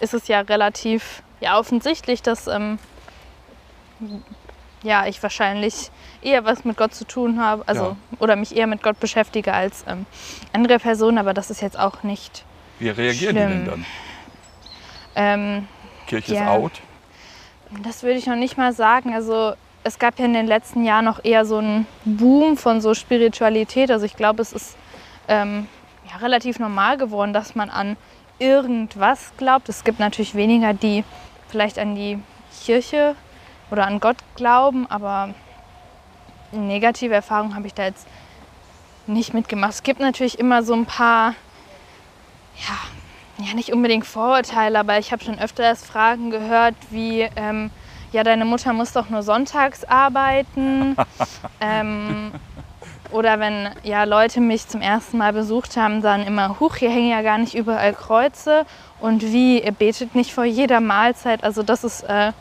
ist 0.00 0.14
es 0.14 0.28
ja 0.28 0.40
relativ 0.40 1.22
ja, 1.40 1.58
offensichtlich, 1.58 2.22
dass 2.22 2.46
ähm, 2.46 2.78
ja, 4.82 5.06
ich 5.06 5.22
wahrscheinlich 5.22 5.90
eher 6.22 6.44
was 6.44 6.64
mit 6.64 6.76
Gott 6.76 6.94
zu 6.94 7.06
tun 7.06 7.40
habe, 7.40 7.62
also 7.66 7.84
Ja. 7.84 7.96
oder 8.18 8.36
mich 8.36 8.56
eher 8.56 8.66
mit 8.66 8.82
Gott 8.82 8.98
beschäftige 9.00 9.52
als 9.52 9.84
ähm, 9.88 10.06
andere 10.52 10.78
Personen, 10.78 11.18
aber 11.18 11.32
das 11.34 11.50
ist 11.50 11.60
jetzt 11.62 11.78
auch 11.78 12.02
nicht. 12.02 12.44
Wie 12.78 12.88
reagieren 12.88 13.36
die 13.36 13.42
Schlimm. 13.42 13.48
denn 13.50 13.64
dann? 13.66 13.86
Ähm, 15.16 15.68
Kirche 16.06 16.34
ist 16.34 16.40
Ja. 16.40 16.48
out? 16.48 16.72
Das 17.82 18.02
würde 18.02 18.18
ich 18.18 18.26
noch 18.26 18.36
nicht 18.36 18.56
mal 18.56 18.72
sagen. 18.72 19.14
Also 19.14 19.54
es 19.82 19.98
gab 19.98 20.18
ja 20.18 20.24
in 20.24 20.32
den 20.32 20.46
letzten 20.46 20.84
Jahren 20.84 21.04
noch 21.04 21.24
eher 21.24 21.44
so 21.44 21.58
einen 21.58 21.86
Boom 22.04 22.56
von 22.56 22.80
so 22.80 22.94
Spiritualität. 22.94 23.90
Also 23.90 24.06
ich 24.06 24.16
glaube, 24.16 24.42
es 24.42 24.52
ist 24.52 24.76
ähm, 25.28 25.66
ja, 26.10 26.16
relativ 26.18 26.58
normal 26.58 26.96
geworden, 26.96 27.32
dass 27.32 27.54
man 27.54 27.70
an 27.70 27.96
irgendwas 28.38 29.32
glaubt. 29.36 29.68
Es 29.68 29.84
gibt 29.84 29.98
natürlich 30.00 30.34
weniger, 30.34 30.74
die 30.74 31.04
vielleicht 31.48 31.78
an 31.78 31.94
die 31.94 32.18
Kirche 32.64 33.14
oder 33.70 33.86
an 33.86 34.00
Gott 34.00 34.16
glauben, 34.36 34.86
aber 34.90 35.34
negative 36.52 37.14
Erfahrungen 37.14 37.54
habe 37.54 37.66
ich 37.66 37.74
da 37.74 37.84
jetzt 37.84 38.06
nicht 39.06 39.34
mitgemacht. 39.34 39.72
Es 39.72 39.82
gibt 39.82 40.00
natürlich 40.00 40.38
immer 40.38 40.62
so 40.62 40.74
ein 40.74 40.86
paar, 40.86 41.34
ja, 42.56 42.76
ja 43.38 43.54
nicht 43.54 43.72
unbedingt 43.72 44.06
Vorurteile, 44.06 44.78
aber 44.78 44.98
ich 44.98 45.12
habe 45.12 45.24
schon 45.24 45.38
öfters 45.38 45.84
Fragen 45.84 46.30
gehört 46.30 46.74
wie, 46.90 47.28
ähm, 47.36 47.70
ja, 48.12 48.22
deine 48.22 48.44
Mutter 48.44 48.72
muss 48.72 48.92
doch 48.92 49.10
nur 49.10 49.22
sonntags 49.22 49.84
arbeiten. 49.84 50.96
ähm, 51.60 52.32
oder 53.10 53.38
wenn 53.38 53.70
ja, 53.82 54.04
Leute 54.04 54.40
mich 54.40 54.68
zum 54.68 54.80
ersten 54.80 55.18
Mal 55.18 55.32
besucht 55.32 55.76
haben, 55.76 56.02
dann 56.02 56.26
immer, 56.26 56.58
huch, 56.60 56.76
hier 56.76 56.90
hängen 56.90 57.10
ja 57.10 57.22
gar 57.22 57.38
nicht 57.38 57.54
überall 57.54 57.92
Kreuze. 57.92 58.66
Und 59.00 59.22
wie, 59.22 59.62
ihr 59.62 59.72
betet 59.72 60.14
nicht 60.14 60.32
vor 60.32 60.44
jeder 60.44 60.80
Mahlzeit. 60.80 61.44
Also 61.44 61.62
das 61.62 61.84
ist 61.84 62.02
äh, 62.04 62.32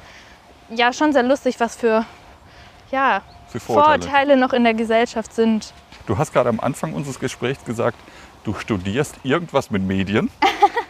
ja 0.69 0.93
schon 0.93 1.13
sehr 1.13 1.23
lustig, 1.23 1.59
was 1.59 1.75
für 1.75 2.05
ja, 2.91 3.21
Für 3.49 3.59
Vorurteile. 3.59 4.03
Vorurteile 4.03 4.37
noch 4.37 4.53
in 4.53 4.63
der 4.63 4.75
Gesellschaft 4.75 5.33
sind. 5.33 5.73
Du 6.05 6.17
hast 6.17 6.31
gerade 6.31 6.49
am 6.49 6.59
Anfang 6.59 6.93
unseres 6.93 7.19
Gesprächs 7.19 7.65
gesagt, 7.65 7.97
du 8.43 8.53
studierst 8.53 9.15
irgendwas 9.23 9.71
mit 9.71 9.81
Medien. 9.81 10.29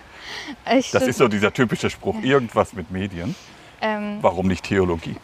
Ich, 0.73 0.91
Das 0.91 1.03
ist 1.03 1.17
so 1.17 1.27
dieser 1.27 1.53
typische 1.53 1.89
Spruch, 1.89 2.21
irgendwas 2.21 2.73
mit 2.73 2.91
Medien. 2.91 3.35
ähm, 3.81 4.17
Warum 4.21 4.47
nicht 4.47 4.63
Theologie? 4.65 5.15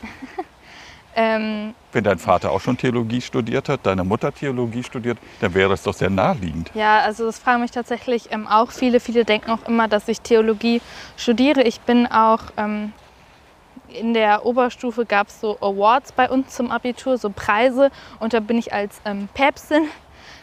ähm, 1.16 1.74
Wenn 1.92 2.04
dein 2.04 2.20
Vater 2.20 2.52
auch 2.52 2.62
schon 2.62 2.78
Theologie 2.78 3.22
studiert 3.22 3.70
hat, 3.70 3.86
deine 3.86 4.04
Mutter 4.04 4.34
Theologie 4.34 4.84
studiert, 4.84 5.18
dann 5.40 5.54
wäre 5.54 5.70
das 5.70 5.84
doch 5.84 5.94
sehr 5.94 6.10
naheliegend. 6.10 6.72
Ja, 6.74 7.00
also 7.00 7.26
das 7.26 7.40
fragen 7.40 7.62
mich 7.62 7.72
tatsächlich 7.72 8.32
ähm, 8.32 8.48
auch 8.48 8.72
viele. 8.72 9.00
Viele 9.00 9.26
denken 9.26 9.52
auch 9.52 9.68
immer, 9.68 9.88
dass 9.88 10.08
ich 10.08 10.22
Theologie 10.22 10.82
studiere. 11.18 11.64
Ich 11.64 11.82
bin 11.82 12.08
auch 12.08 12.44
ähm, 12.58 12.94
in 13.90 14.14
der 14.14 14.46
Oberstufe 14.46 15.06
gab 15.06 15.28
es 15.28 15.42
so 15.42 15.58
Awards 15.62 16.12
bei 16.12 16.30
uns 16.30 16.56
zum 16.56 16.72
Abitur, 16.72 17.18
so 17.18 17.30
Preise. 17.30 17.92
Und 18.20 18.34
da 18.34 18.40
bin 18.40 18.58
ich 18.58 18.74
als 18.74 19.02
ähm, 19.06 19.28
Päpstin 19.34 19.88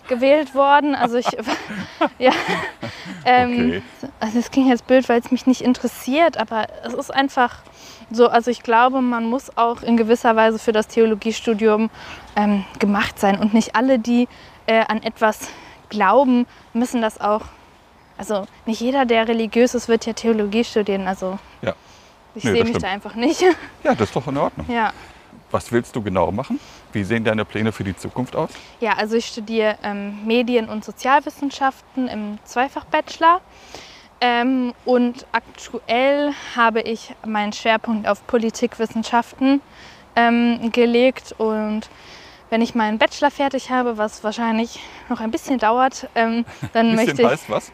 gewählt 0.09 0.55
worden. 0.55 0.95
Also 0.95 1.17
ich, 1.17 1.27
ja, 2.19 2.33
ähm, 3.25 3.53
Okay. 3.69 3.83
also 4.21 4.39
es 4.39 4.51
klingt 4.51 4.69
jetzt 4.69 4.87
blöd, 4.87 5.09
weil 5.09 5.21
es 5.21 5.31
mich 5.31 5.47
nicht 5.47 5.61
interessiert, 5.61 6.37
aber 6.39 6.67
es 6.85 6.95
ist 6.95 7.13
einfach 7.13 7.57
so, 8.11 8.29
also 8.29 8.51
ich 8.51 8.63
glaube, 8.63 9.01
man 9.01 9.25
muss 9.29 9.57
auch 9.57 9.83
in 9.83 9.97
gewisser 9.97 10.37
Weise 10.37 10.59
für 10.59 10.73
das 10.73 10.87
Theologiestudium 10.89 11.91
ähm, 12.37 12.65
gemacht 12.79 13.19
sein 13.19 13.39
und 13.41 13.53
nicht 13.53 13.75
alle, 13.75 13.99
die 13.99 14.29
äh, 14.67 14.85
an 14.87 15.03
etwas 15.03 15.49
glauben, 15.89 16.47
müssen 16.73 17.01
das 17.03 17.21
auch. 17.21 17.43
Also 18.19 18.47
nicht 18.65 18.81
jeder, 18.81 19.05
der 19.05 19.29
religiös 19.29 19.75
ist, 19.75 19.89
wird 19.89 20.07
ja 20.07 20.13
Theologie 20.13 20.65
studieren. 20.65 21.07
Also 21.07 21.39
Ja. 21.63 21.75
ich 22.35 22.45
Nee, 22.45 22.53
sehe 22.53 22.61
mich 22.63 22.69
stimmt. 22.71 22.85
da 22.85 22.89
einfach 22.89 23.15
nicht. 23.15 23.43
Ja, 23.83 23.95
das 23.95 24.09
ist 24.09 24.17
doch 24.17 24.27
in 24.29 24.37
Ordnung. 24.39 24.67
ja. 24.71 24.93
Was 25.51 25.71
willst 25.73 25.95
du 25.95 26.03
genau 26.03 26.33
machen? 26.33 26.59
Wie 26.93 27.05
sehen 27.05 27.25
deine 27.25 27.45
Pläne 27.45 27.73
für 27.73 27.85
die 27.85 27.97
Zukunft 27.97 28.35
aus? 28.35 28.51
Ja, 28.81 28.95
also 28.95 29.17
ich 29.17 29.27
studiere 29.27 29.77
ähm, 29.83 30.27
Medien- 30.27 30.69
und 30.69 30.85
Sozialwissenschaften 30.85 32.09
im 32.09 32.39
Zweifach-Bachelor. 32.45 33.41
Ähm, 34.21 34.73
und 34.85 35.27
aktuell 35.33 36.33
habe 36.57 36.81
ich 36.81 37.15
meinen 37.25 37.53
Schwerpunkt 37.53 38.09
auf 38.09 38.27
Politikwissenschaften 38.27 39.61
ähm, 40.17 40.73
gelegt. 40.73 41.35
Und 41.39 41.89
wenn 42.51 42.63
ich 42.63 42.75
meinen 42.75 42.99
Bachelor 42.99 43.31
fertig 43.31 43.71
habe, 43.71 43.99
was 43.99 44.25
wahrscheinlich 44.25 44.81
noch 45.09 45.21
ein 45.21 45.31
bisschen 45.31 45.59
dauert, 45.59 46.09
ähm, 46.15 46.45
dann 46.73 46.95
möchte 46.97 47.23
ich. 47.23 47.29
heißt 47.29 47.51
was? 47.51 47.73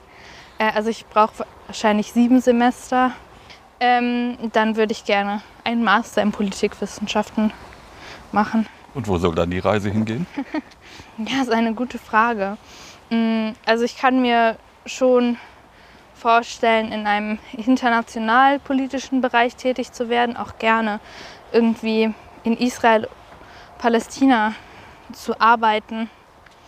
Äh, 0.59 0.73
also 0.75 0.91
ich 0.91 1.07
brauche 1.07 1.47
wahrscheinlich 1.67 2.13
sieben 2.13 2.41
Semester. 2.41 3.13
Ähm, 3.85 4.39
dann 4.53 4.77
würde 4.77 4.93
ich 4.93 5.05
gerne 5.05 5.43
einen 5.65 5.83
Master 5.83 6.23
in 6.23 6.31
Politikwissenschaften 6.31 7.53
machen. 8.31 8.69
Und 8.95 9.09
wo 9.09 9.19
soll 9.19 9.35
dann 9.35 9.51
die 9.51 9.59
Reise 9.59 9.91
hingehen? 9.91 10.27
Ja, 11.19 11.43
ist 11.43 11.51
eine 11.51 11.75
gute 11.75 11.99
Frage. 11.99 12.57
Mm, 13.11 13.51
Also 13.67 13.85
ich 13.85 13.99
kann 13.99 14.23
mir 14.23 14.57
schon 14.87 15.37
vorstellen, 16.15 16.93
in 16.93 17.07
einem 17.07 17.39
international 17.53 18.59
politischen 18.61 19.21
Bereich 19.21 19.57
tätig 19.57 19.93
zu 19.93 20.09
werden, 20.09 20.37
auch 20.37 20.59
gerne 20.59 21.01
irgendwie 21.53 22.15
in 22.45 22.57
Israel, 22.57 23.09
Palästina 23.79 24.55
zu 25.13 25.39
arbeiten. 25.41 26.09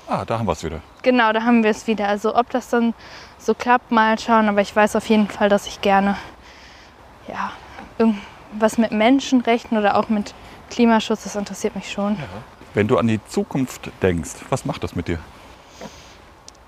Ah, 0.08 0.24
da 0.24 0.38
haben 0.38 0.46
wir 0.46 0.52
es 0.52 0.64
wieder. 0.64 0.80
Genau, 1.02 1.32
da 1.32 1.42
haben 1.44 1.62
wir 1.62 1.70
es 1.70 1.86
wieder. 1.86 2.08
Also 2.08 2.36
ob 2.36 2.50
das 2.50 2.68
dann 2.68 2.92
so 3.38 3.54
klappt, 3.54 3.90
mal 3.92 4.18
schauen. 4.18 4.48
Aber 4.48 4.60
ich 4.60 4.74
weiß 4.74 4.96
auf 4.96 5.08
jeden 5.08 5.28
Fall, 5.28 5.48
dass 5.48 5.66
ich 5.66 5.80
gerne 5.80 6.16
ja, 7.28 7.52
irgendwas 7.98 8.78
mit 8.78 8.90
Menschenrechten 8.92 9.76
oder 9.78 9.96
auch 9.96 10.08
mit 10.08 10.34
Klimaschutz, 10.70 11.24
das 11.24 11.36
interessiert 11.36 11.74
mich 11.76 11.90
schon. 11.90 12.16
Wenn 12.74 12.88
du 12.88 12.98
an 12.98 13.06
die 13.06 13.20
Zukunft 13.26 13.90
denkst, 14.02 14.30
was 14.48 14.64
macht 14.64 14.82
das 14.82 14.96
mit 14.96 15.08
dir? 15.08 15.18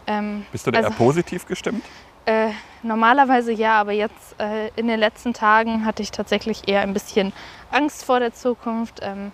Ähm, 0.07 0.47
Bist 0.53 0.67
du 0.67 0.71
da 0.71 0.79
Also- 0.79 0.91
eher 0.91 0.97
positiv 0.97 1.47
gestimmt? 1.47 1.85
Äh, 2.29 2.51
normalerweise 2.83 3.53
ja, 3.53 3.81
aber 3.81 3.93
jetzt 3.93 4.35
äh, 4.41 4.67
in 4.75 4.89
den 4.89 4.99
letzten 4.99 5.33
Tagen 5.33 5.85
hatte 5.85 6.03
ich 6.03 6.11
tatsächlich 6.11 6.67
eher 6.67 6.81
ein 6.81 6.93
bisschen 6.93 7.33
Angst 7.71 8.05
vor 8.05 8.19
der 8.19 8.35
Zukunft. 8.35 8.99
Ähm, 9.01 9.31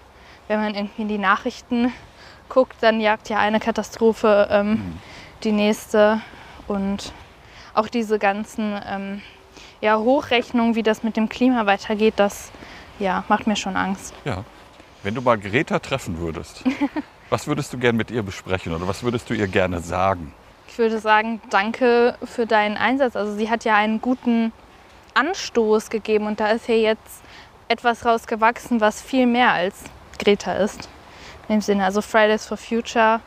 wenn 0.47 0.61
man 0.61 0.75
irgendwie 0.75 1.01
in 1.01 1.09
die 1.09 1.17
Nachrichten 1.17 1.91
guckt, 2.51 2.77
dann 2.83 3.01
jagt 3.01 3.31
ja 3.31 3.39
eine 3.39 3.61
Katastrophe 3.61 4.47
ähm, 4.51 4.99
die 5.43 5.53
nächste. 5.53 6.21
Und 6.69 7.15
auch 7.73 7.89
diese 7.89 8.19
ganzen 8.19 8.79
ähm, 8.87 9.23
ja, 9.83 9.99
Hochrechnungen, 9.99 10.75
wie 10.75 10.83
das 10.83 11.03
mit 11.03 11.19
dem 11.19 11.29
Klima 11.29 11.67
weitergeht, 11.67 12.15
das 12.17 12.51
ja, 12.99 13.25
macht 13.29 13.47
mir 13.47 13.57
schon 13.57 13.77
Angst. 13.77 14.15
Ja. 14.25 14.45
Wenn 15.03 15.15
du 15.15 15.21
mal 15.21 15.37
Greta 15.37 15.81
treffen 15.81 16.19
würdest, 16.19 16.63
was 17.31 17.47
würdest 17.49 17.73
du 17.73 17.79
gern 17.79 17.97
mit 17.97 18.11
ihr 18.11 18.23
besprechen 18.23 18.73
oder 18.73 18.87
was 18.87 19.03
würdest 19.03 19.29
du 19.29 19.35
ihr 19.35 19.49
gerne 19.49 19.81
sagen? 19.81 20.33
Ich 20.69 20.79
würde 20.79 21.01
sagen, 21.01 21.43
danke 21.51 22.17
für 22.25 22.47
deinen 22.47 22.77
Einsatz. 22.77 23.17
Also 23.17 23.35
sie 23.35 23.51
hat 23.51 23.65
ja 23.65 23.75
einen 23.75 24.01
guten 24.01 24.53
Anstoß 25.15 25.91
gegeben 25.91 26.29
und 26.29 26.39
da 26.39 26.49
ist 26.49 26.69
ja 26.69 26.77
jetzt 26.77 27.23
etwas 27.69 28.07
rausgewachsen, 28.07 28.81
was 28.81 29.03
viel 29.03 29.27
mehr 29.27 29.53
als 29.53 29.83
Greta 30.19 30.53
ist. 30.55 30.89
In 31.49 31.57
dem 31.57 31.61
Sinne, 31.61 31.85
also 31.85 32.01
Fridays 32.01 32.47
for 32.47 32.57
Future 32.57 33.21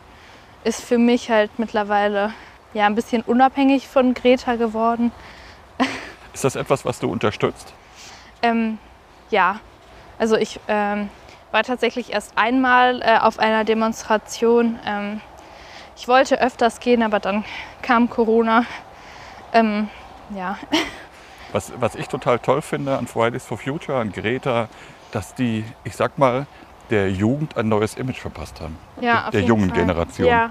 ist 0.64 0.82
für 0.82 0.98
mich 0.98 1.30
halt 1.30 1.60
mittlerweile 1.60 2.34
ja 2.74 2.86
ein 2.86 2.96
bisschen 2.96 3.22
unabhängig 3.22 3.88
von 3.88 4.14
Greta 4.14 4.56
geworden. 4.56 5.12
Ist 6.36 6.44
das 6.44 6.58
etwas, 6.58 6.84
was 6.84 7.00
du 7.00 7.10
unterstützt? 7.10 7.74
Ähm, 8.42 8.78
ja, 9.30 9.62
also 10.20 10.36
ich 10.36 10.60
ähm, 10.68 11.10
war 11.54 11.64
tatsächlich 11.64 12.12
erst 12.12 12.38
einmal 12.38 13.02
äh, 13.02 13.20
auf 13.20 13.40
einer 13.40 13.64
Demonstration. 13.64 14.78
Ähm, 14.86 15.22
ich 15.96 16.10
wollte 16.10 16.42
öfters 16.42 16.82
gehen, 16.82 17.04
aber 17.04 17.22
dann 17.22 17.46
kam 17.82 18.10
Corona. 18.10 18.66
Ähm, 19.54 19.88
ja, 20.32 20.58
Was, 21.54 21.72
was 21.80 21.96
ich 21.96 22.10
total 22.10 22.40
toll 22.40 22.62
finde 22.62 22.98
an 22.98 23.08
Fridays 23.08 23.46
for 23.46 23.58
Future, 23.58 23.98
an 23.98 24.12
Greta, 24.12 24.68
dass 25.12 25.36
die, 25.36 25.64
ich 25.86 25.96
sag 25.96 26.18
mal, 26.18 26.48
der 26.90 27.10
Jugend 27.10 27.56
ein 27.56 27.70
neues 27.70 27.96
Image 27.96 28.20
verpasst 28.20 28.60
haben. 28.60 28.78
ja 29.00 29.22
der 29.22 29.32
der 29.32 29.42
jungen 29.44 29.70
Fall. 29.70 29.78
Generation. 29.78 30.28
Ja, 30.28 30.50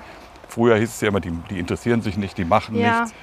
Früher 0.49 0.77
hieß 0.79 0.89
es 0.89 1.01
ja 1.03 1.09
immer, 1.09 1.21
die, 1.21 1.31
die 1.51 1.59
interessieren 1.59 2.01
sich 2.01 2.17
nicht, 2.17 2.39
die 2.39 2.47
machen 2.47 2.77
Ja. 2.81 3.01
nichts. 3.03 3.15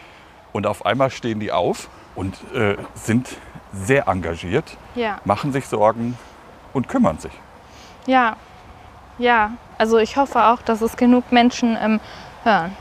Und 0.51 0.67
auf 0.67 0.85
einmal 0.85 1.09
stehen 1.09 1.39
die 1.39 1.51
auf 1.51 1.89
und 2.15 2.35
äh, 2.53 2.77
sind 2.95 3.29
sehr 3.73 4.07
engagiert, 4.07 4.77
ja, 4.95 5.19
machen 5.25 5.51
sich 5.53 5.67
Sorgen 5.67 6.17
und 6.73 6.87
kümmern 6.89 7.17
sich. 7.19 7.33
ja, 8.07 8.35
ja. 9.17 9.51
Also 9.77 9.97
ich 9.97 10.15
hoffe 10.15 10.43
auch, 10.45 10.61
dass 10.61 10.81
es 10.81 10.95
genug 10.95 11.31
Menschen 11.31 11.77
ähm, 11.79 11.99
hören. 12.43 12.75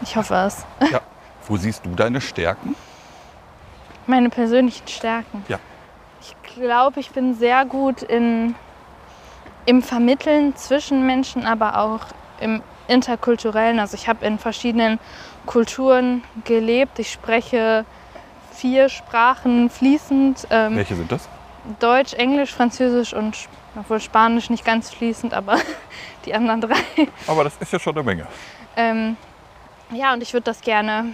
Ich 0.00 0.16
hoffe 0.16 0.34
es. 0.34 0.64
Ja. 0.90 1.00
Wo 1.46 1.56
siehst 1.56 1.84
du 1.84 1.94
deine 1.94 2.20
Stärken? 2.20 2.74
Meine 4.06 4.30
persönlichen 4.30 4.86
Stärken. 4.88 5.44
Ja. 5.48 5.58
Ich 6.20 6.34
glaube, 6.54 7.00
ich 7.00 7.10
bin 7.10 7.34
sehr 7.34 7.64
gut 7.64 8.02
in, 8.02 8.54
im 9.66 9.82
Vermitteln 9.82 10.56
zwischen 10.56 11.06
Menschen, 11.06 11.44
aber 11.46 11.78
auch 11.78 12.00
im 12.40 12.62
interkulturellen. 12.86 13.78
Also 13.80 13.94
ich 13.94 14.08
habe 14.08 14.24
in 14.24 14.38
verschiedenen 14.38 14.98
Kulturen 15.46 16.22
gelebt. 16.44 16.98
Ich 16.98 17.12
spreche 17.12 17.84
vier 18.58 18.88
Sprachen 18.88 19.70
fließend. 19.70 20.46
Ähm, 20.50 20.76
Welche 20.76 20.96
sind 20.96 21.10
das? 21.10 21.28
Deutsch, 21.80 22.14
Englisch, 22.14 22.52
Französisch 22.52 23.12
und 23.12 23.36
obwohl 23.78 24.00
Spanisch 24.00 24.50
nicht 24.50 24.64
ganz 24.64 24.90
fließend, 24.90 25.34
aber 25.34 25.58
die 26.24 26.34
anderen 26.34 26.60
drei. 26.60 26.76
Aber 27.26 27.44
das 27.44 27.56
ist 27.60 27.72
ja 27.72 27.78
schon 27.78 27.94
eine 27.94 28.02
Menge. 28.02 28.26
Ähm, 28.76 29.16
ja, 29.92 30.12
und 30.12 30.22
ich 30.22 30.32
würde 30.32 30.44
das 30.44 30.60
gerne 30.60 31.12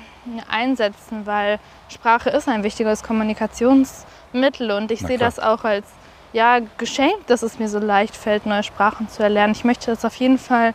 einsetzen, 0.49 1.27
weil 1.27 1.59
Sprache 1.89 2.31
ist 2.31 2.49
ein 2.49 2.63
wichtiges 2.63 3.03
Kommunikationsmittel 3.03 4.71
und 4.71 4.91
ich 4.91 5.01
sehe 5.01 5.19
das 5.19 5.39
auch 5.39 5.65
als 5.65 5.87
ja, 6.33 6.61
Geschenk, 6.79 7.27
dass 7.29 7.43
es 7.43 7.59
mir 7.59 7.69
so 7.69 7.79
leicht 7.79 8.17
fällt, 8.17 8.47
neue 8.47 8.65
Sprachen 8.65 9.09
zu 9.09 9.23
erlernen. 9.23 9.53
Ich 9.53 9.65
möchte 9.65 9.91
das 9.91 10.05
auf 10.05 10.17
jeden 10.17 10.39
Fall 10.39 10.75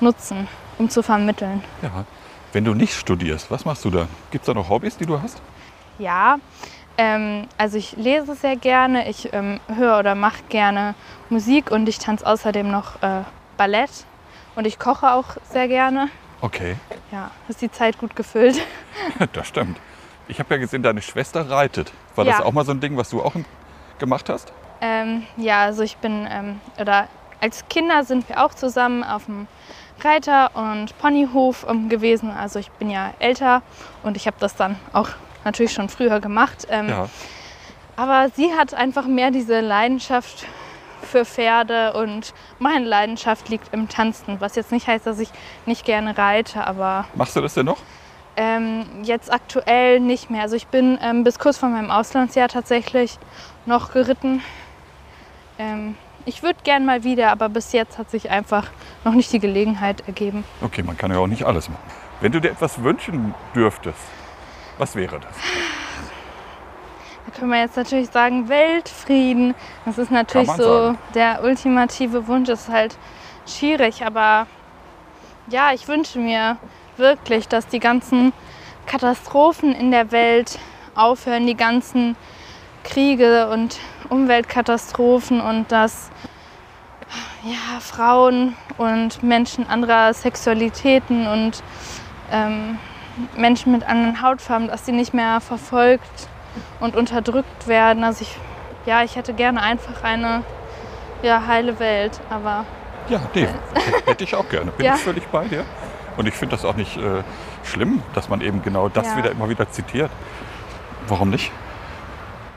nutzen, 0.00 0.46
um 0.78 0.88
zu 0.88 1.02
vermitteln. 1.02 1.64
Ja. 1.82 2.04
Wenn 2.52 2.64
du 2.64 2.74
nicht 2.74 2.94
studierst, 2.94 3.50
was 3.50 3.64
machst 3.64 3.84
du 3.84 3.90
da? 3.90 4.06
Gibt 4.30 4.42
es 4.42 4.46
da 4.46 4.54
noch 4.54 4.68
Hobbys, 4.68 4.96
die 4.96 5.06
du 5.06 5.20
hast? 5.20 5.42
Ja, 5.98 6.36
ähm, 6.98 7.46
also 7.58 7.76
ich 7.76 7.92
lese 7.96 8.34
sehr 8.34 8.56
gerne, 8.56 9.08
ich 9.08 9.32
ähm, 9.32 9.60
höre 9.74 9.98
oder 9.98 10.14
mache 10.14 10.42
gerne 10.48 10.94
Musik 11.30 11.70
und 11.70 11.88
ich 11.88 11.98
tanze 11.98 12.26
außerdem 12.26 12.70
noch 12.70 13.02
äh, 13.02 13.22
Ballett 13.56 13.90
und 14.56 14.66
ich 14.66 14.78
koche 14.78 15.12
auch 15.12 15.36
sehr 15.50 15.68
gerne. 15.68 16.08
Okay, 16.40 16.76
Ja, 17.10 17.30
ist 17.48 17.62
die 17.62 17.70
Zeit 17.70 17.98
gut 17.98 18.14
gefüllt. 18.16 18.60
das 19.32 19.48
stimmt. 19.48 19.78
Ich 20.28 20.38
habe 20.38 20.54
ja 20.54 20.60
gesehen, 20.60 20.82
deine 20.82 21.02
Schwester 21.02 21.48
reitet. 21.50 21.92
War 22.16 22.24
das 22.24 22.38
Ja. 22.38 22.44
auch 22.44 22.52
mal 22.52 22.64
so 22.64 22.72
ein 22.72 22.80
Ding, 22.80 22.96
was 22.96 23.10
du 23.10 23.22
auch 23.22 23.32
gemacht 23.98 24.28
hast? 24.28 24.52
Ähm, 24.80 25.26
ja, 25.36 25.62
also 25.62 25.82
ich 25.82 25.96
bin, 25.98 26.26
ähm, 26.30 26.60
oder 26.80 27.08
als 27.40 27.64
Kinder 27.68 28.04
sind 28.04 28.28
wir 28.28 28.44
auch 28.44 28.54
zusammen 28.54 29.04
auf 29.04 29.26
dem 29.26 29.46
Reiter- 30.02 30.50
und 30.54 30.96
Ponyhof 30.98 31.66
ähm, 31.68 31.88
gewesen. 31.88 32.30
Also 32.30 32.58
ich 32.58 32.70
bin 32.72 32.90
ja 32.90 33.12
älter 33.18 33.62
und 34.02 34.16
ich 34.16 34.26
habe 34.26 34.36
das 34.40 34.56
dann 34.56 34.76
auch 34.92 35.08
natürlich 35.44 35.72
schon 35.72 35.88
früher 35.88 36.20
gemacht. 36.20 36.66
Ähm, 36.70 36.88
Ja. 36.88 37.08
Aber 37.96 38.28
sie 38.34 38.52
hat 38.52 38.74
einfach 38.74 39.06
mehr 39.06 39.30
diese 39.30 39.60
Leidenschaft 39.60 40.46
für 41.02 41.24
Pferde 41.24 41.92
und 41.92 42.34
meine 42.58 42.84
Leidenschaft 42.84 43.48
liegt 43.48 43.72
im 43.72 43.88
Tanzen. 43.88 44.40
Was 44.40 44.56
jetzt 44.56 44.72
nicht 44.72 44.88
heißt, 44.88 45.06
dass 45.06 45.20
ich 45.20 45.28
nicht 45.64 45.84
gerne 45.84 46.18
reite, 46.18 46.66
aber 46.66 47.04
Machst 47.14 47.36
du 47.36 47.40
das 47.40 47.54
denn 47.54 47.66
noch? 47.66 47.78
ähm, 48.36 48.84
jetzt 49.04 49.32
aktuell 49.32 50.00
nicht 50.00 50.28
mehr. 50.28 50.42
Also 50.42 50.56
ich 50.56 50.66
bin 50.66 50.98
ähm, 51.02 51.22
bis 51.22 51.38
kurz 51.38 51.56
vor 51.58 51.68
meinem 51.68 51.92
Auslandsjahr 51.92 52.48
tatsächlich 52.48 53.16
noch 53.64 53.92
geritten. 53.92 54.42
Ähm, 55.58 55.94
ich 56.26 56.42
würde 56.42 56.58
gern 56.64 56.84
mal 56.84 57.04
wieder, 57.04 57.30
aber 57.30 57.48
bis 57.48 57.70
jetzt 57.72 57.96
hat 57.98 58.10
sich 58.10 58.30
einfach 58.30 58.68
noch 59.04 59.12
nicht 59.12 59.32
die 59.32 59.38
Gelegenheit 59.38 60.02
ergeben. 60.08 60.42
Okay, 60.62 60.82
man 60.82 60.96
kann 60.96 61.12
ja 61.12 61.18
auch 61.18 61.28
nicht 61.28 61.44
alles 61.44 61.68
machen. 61.68 61.82
Wenn 62.20 62.32
du 62.32 62.40
dir 62.40 62.50
etwas 62.50 62.82
wünschen 62.82 63.34
dürftest, 63.54 63.98
was 64.78 64.96
wäre 64.96 65.20
das? 65.20 65.36
Da 67.26 67.38
können 67.38 67.50
wir 67.50 67.60
jetzt 67.60 67.76
natürlich 67.76 68.10
sagen, 68.10 68.48
Weltfrieden. 68.48 69.54
Das 69.84 69.98
ist 69.98 70.10
natürlich 70.10 70.50
so 70.50 70.62
sagen. 70.62 70.98
der 71.14 71.42
ultimative 71.42 72.26
Wunsch. 72.26 72.48
Das 72.48 72.62
ist 72.62 72.68
halt 72.68 72.96
schwierig, 73.46 74.04
aber 74.04 74.46
ja, 75.48 75.72
ich 75.72 75.88
wünsche 75.88 76.18
mir 76.18 76.56
wirklich, 76.96 77.48
dass 77.48 77.66
die 77.66 77.80
ganzen 77.80 78.32
Katastrophen 78.86 79.74
in 79.74 79.90
der 79.90 80.12
Welt 80.12 80.58
aufhören, 80.94 81.46
die 81.46 81.56
ganzen 81.56 82.16
Kriege 82.82 83.48
und 83.50 83.78
Umweltkatastrophen 84.10 85.40
und 85.40 85.72
dass 85.72 86.10
ja, 87.42 87.80
Frauen 87.80 88.56
und 88.78 89.22
Menschen 89.22 89.66
anderer 89.66 90.12
Sexualitäten 90.14 91.26
und 91.26 91.62
ähm, 92.30 92.78
Menschen 93.36 93.72
mit 93.72 93.86
anderen 93.88 94.22
Hautfarben, 94.22 94.68
dass 94.68 94.86
sie 94.86 94.92
nicht 94.92 95.14
mehr 95.14 95.40
verfolgt 95.40 96.28
und 96.80 96.96
unterdrückt 96.96 97.66
werden. 97.68 98.04
Also 98.04 98.22
ich, 98.22 98.36
ja, 98.86 99.02
ich 99.02 99.16
hätte 99.16 99.32
gerne 99.34 99.62
einfach 99.62 100.02
eine 100.02 100.42
ja, 101.22 101.46
heile 101.46 101.78
Welt, 101.78 102.20
aber 102.30 102.64
Ja, 103.08 103.20
nee, 103.34 103.46
hätte 104.06 104.24
ich 104.24 104.34
auch 104.34 104.48
gerne. 104.48 104.70
Bin 104.72 104.86
Ja. 104.86 104.94
ich 104.94 105.00
völlig 105.00 105.26
bei 105.28 105.44
dir. 105.46 105.64
Und 106.16 106.26
ich 106.28 106.34
finde 106.34 106.54
das 106.56 106.64
auch 106.64 106.76
nicht 106.76 106.96
äh, 106.96 107.22
schlimm, 107.64 108.02
dass 108.14 108.28
man 108.28 108.40
eben 108.40 108.62
genau 108.62 108.88
das 108.88 109.06
Ja. 109.08 109.16
wieder 109.16 109.30
immer 109.32 109.48
wieder 109.48 109.68
zitiert. 109.70 110.10
Warum 111.08 111.30
nicht? 111.30 111.50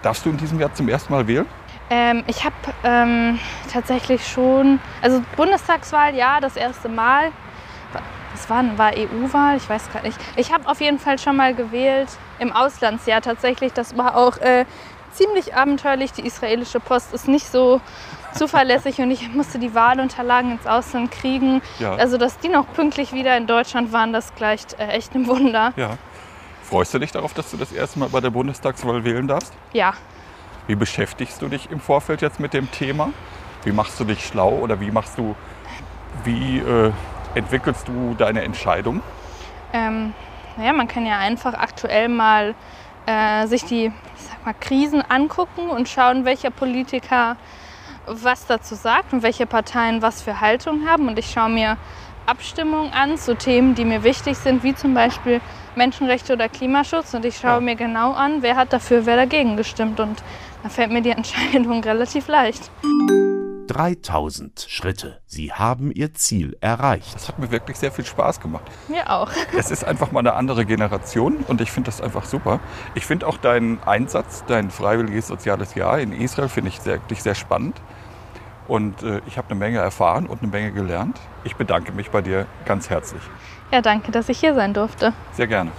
Darfst 0.04 0.26
du 0.26 0.30
in 0.30 0.38
diesem 0.38 0.60
Jahr 0.60 0.74
zum 0.74 0.88
ersten 0.90 1.12
Mal 1.12 1.28
wählen? 1.28 1.46
Ähm, 1.90 2.24
ich 2.28 2.44
habe 2.44 2.56
ähm, 2.84 3.40
tatsächlich 3.72 4.28
schon, 4.28 4.80
also 5.02 5.22
Bundestagswahl, 5.36 6.16
ja, 6.16 6.40
das 6.40 6.56
erste 6.56 6.88
Mal. 6.90 7.32
Was 8.38 8.50
war, 8.52 8.62
denn? 8.62 8.78
war 8.78 8.92
EU-Wahl? 8.96 9.58
Ich 9.58 9.68
weiß 9.68 9.92
gar 9.92 10.04
nicht. 10.04 10.18
Ich 10.36 10.54
habe 10.54 10.70
auf 10.70 10.80
jeden 10.80 11.00
Fall 11.00 11.18
schon 11.18 11.36
mal 11.36 11.56
gewählt 11.56 12.08
im 12.38 12.52
Auslandsjahr 12.52 13.22
tatsächlich. 13.22 13.74
Das 13.74 13.98
war 13.98 14.16
auch 14.16 14.38
äh, 14.38 14.66
ziemlich 15.12 15.56
abenteuerlich. 15.56 16.12
Die 16.12 16.22
israelische 16.22 16.80
Post 16.80 17.14
ist 17.14 17.28
nicht 17.28 17.48
so 17.48 17.82
zuverlässig 18.36 19.00
und 19.00 19.10
ich 19.10 19.28
musste 19.34 19.58
die 19.58 19.74
Wahlunterlagen 19.74 20.52
ins 20.52 20.68
Ausland 20.68 21.10
kriegen. 21.10 21.64
Ja. 21.80 21.96
Also, 21.96 22.18
dass 22.18 22.38
die 22.38 22.50
noch 22.50 22.72
pünktlich 22.74 23.12
wieder 23.12 23.36
in 23.38 23.48
Deutschland 23.48 23.92
waren, 23.92 24.14
das 24.14 24.36
gleicht 24.36 24.80
äh, 24.80 24.90
echt 24.90 25.16
ein 25.16 25.26
Wunder. 25.26 25.74
Ja. 25.76 25.98
Freust 26.62 26.94
du 26.94 27.00
dich 27.00 27.12
darauf, 27.12 27.34
dass 27.34 27.50
du 27.50 27.58
das 27.58 27.72
erste 27.72 27.98
Mal 27.98 28.10
bei 28.10 28.20
der 28.20 28.30
Bundestagswahl 28.30 29.04
wählen 29.04 29.28
darfst? 29.28 29.52
Ja. 29.74 29.94
Wie 30.68 30.76
beschäftigst 30.76 31.42
du 31.42 31.48
dich 31.48 31.72
im 31.72 31.80
Vorfeld 31.80 32.22
jetzt 32.22 32.40
mit 32.40 32.54
dem 32.54 32.70
Thema? 32.70 33.10
Wie 33.64 33.72
machst 33.72 34.00
du 34.00 34.04
dich 34.04 34.28
schlau 34.28 34.52
oder 34.52 34.80
wie 34.80 34.92
machst 34.92 35.18
du, 35.18 35.36
wie 36.24 36.60
äh, 36.60 36.92
entwickelst 37.38 37.88
du 37.88 38.16
deine 38.18 38.42
Entscheidung? 38.42 39.02
Ähm, 39.74 40.14
naja, 40.58 40.74
man 40.74 40.88
kann 40.88 41.06
ja 41.06 41.18
einfach 41.20 41.54
aktuell 41.54 42.10
mal 42.10 42.56
äh, 43.06 43.48
sich 43.48 43.64
die 43.66 43.92
mal, 44.44 44.54
Krisen 44.60 45.04
angucken 45.08 45.70
und 45.70 45.88
schauen, 45.90 46.26
welcher 46.26 46.50
Politiker 46.52 47.38
was 48.06 48.46
dazu 48.46 48.76
sagt 48.76 49.14
und 49.14 49.22
welche 49.24 49.46
Parteien 49.46 50.02
was 50.02 50.22
für 50.22 50.40
Haltung 50.42 50.88
haben. 50.90 51.08
Und 51.08 51.20
ich 51.20 51.30
schaue 51.32 51.50
mir 51.50 51.78
Abstimmungen 52.26 52.92
an 52.94 53.18
zu 53.18 53.36
Themen, 53.36 53.76
die 53.76 53.86
mir 53.86 54.04
wichtig 54.04 54.38
sind, 54.38 54.64
wie 54.64 54.74
zum 54.76 54.94
Beispiel 54.94 55.42
Menschenrechte 55.76 56.34
oder 56.34 56.50
Klimaschutz. 56.50 57.14
Und 57.14 57.26
ich 57.26 57.38
schaue 57.38 57.56
Ja. 57.56 57.60
mir 57.62 57.76
genau 57.76 58.14
an, 58.14 58.42
wer 58.42 58.56
hat 58.56 58.74
dafür, 58.74 59.06
wer 59.06 59.16
dagegen 59.16 59.58
gestimmt. 59.58 60.00
Und 60.00 60.24
da 60.64 60.70
fällt 60.70 60.92
mir 60.92 61.02
die 61.02 61.12
Entscheidung 61.22 61.82
relativ 61.84 62.28
leicht. 62.28 62.70
3000 63.68 64.66
Schritte. 64.68 65.22
Sie 65.26 65.54
haben 65.54 65.92
Ihr 65.92 66.14
Ziel 66.14 66.58
erreicht. 66.62 67.14
Das 67.16 67.28
hat 67.28 67.40
mir 67.40 67.52
wirklich 67.52 67.78
sehr 67.78 67.92
viel 67.92 68.06
Spaß 68.06 68.40
gemacht. 68.40 68.66
Mir 68.88 69.10
auch. 69.10 69.32
Es 69.58 69.72
ist 69.72 69.84
einfach 69.84 70.12
mal 70.12 70.20
eine 70.20 70.34
andere 70.34 70.66
Generation 70.66 71.38
und 71.48 71.62
ich 71.62 71.72
finde 71.72 71.88
das 71.88 72.02
einfach 72.02 72.26
super. 72.26 72.60
Ich 72.96 73.06
finde 73.06 73.28
auch 73.28 73.38
deinen 73.38 73.82
Einsatz, 73.84 74.44
dein 74.48 74.72
freiwilliges 74.72 75.28
soziales 75.28 75.76
Jahr 75.76 76.00
in 76.00 76.14
Israel, 76.14 76.50
finde 76.50 76.70
ich 76.70 76.80
sehr, 76.80 76.96
wirklich 76.96 77.24
sehr 77.24 77.36
spannend. 77.36 77.80
Und 78.68 79.04
äh, 79.04 79.22
ich 79.28 79.38
habe 79.38 79.50
eine 79.50 79.60
Menge 79.60 79.80
erfahren 79.80 80.28
und 80.28 80.42
eine 80.42 80.52
Menge 80.52 80.72
gelernt. 80.72 81.20
Ich 81.44 81.56
bedanke 81.56 81.92
mich 81.92 82.12
bei 82.12 82.22
dir 82.22 82.46
ganz 82.66 82.90
herzlich. 82.90 83.22
Ja, 83.72 83.82
danke, 83.82 84.12
dass 84.12 84.30
ich 84.30 84.40
hier 84.40 84.54
sein 84.54 84.74
durfte. 84.74 85.14
Sehr 85.34 85.48
gerne. 85.48 85.72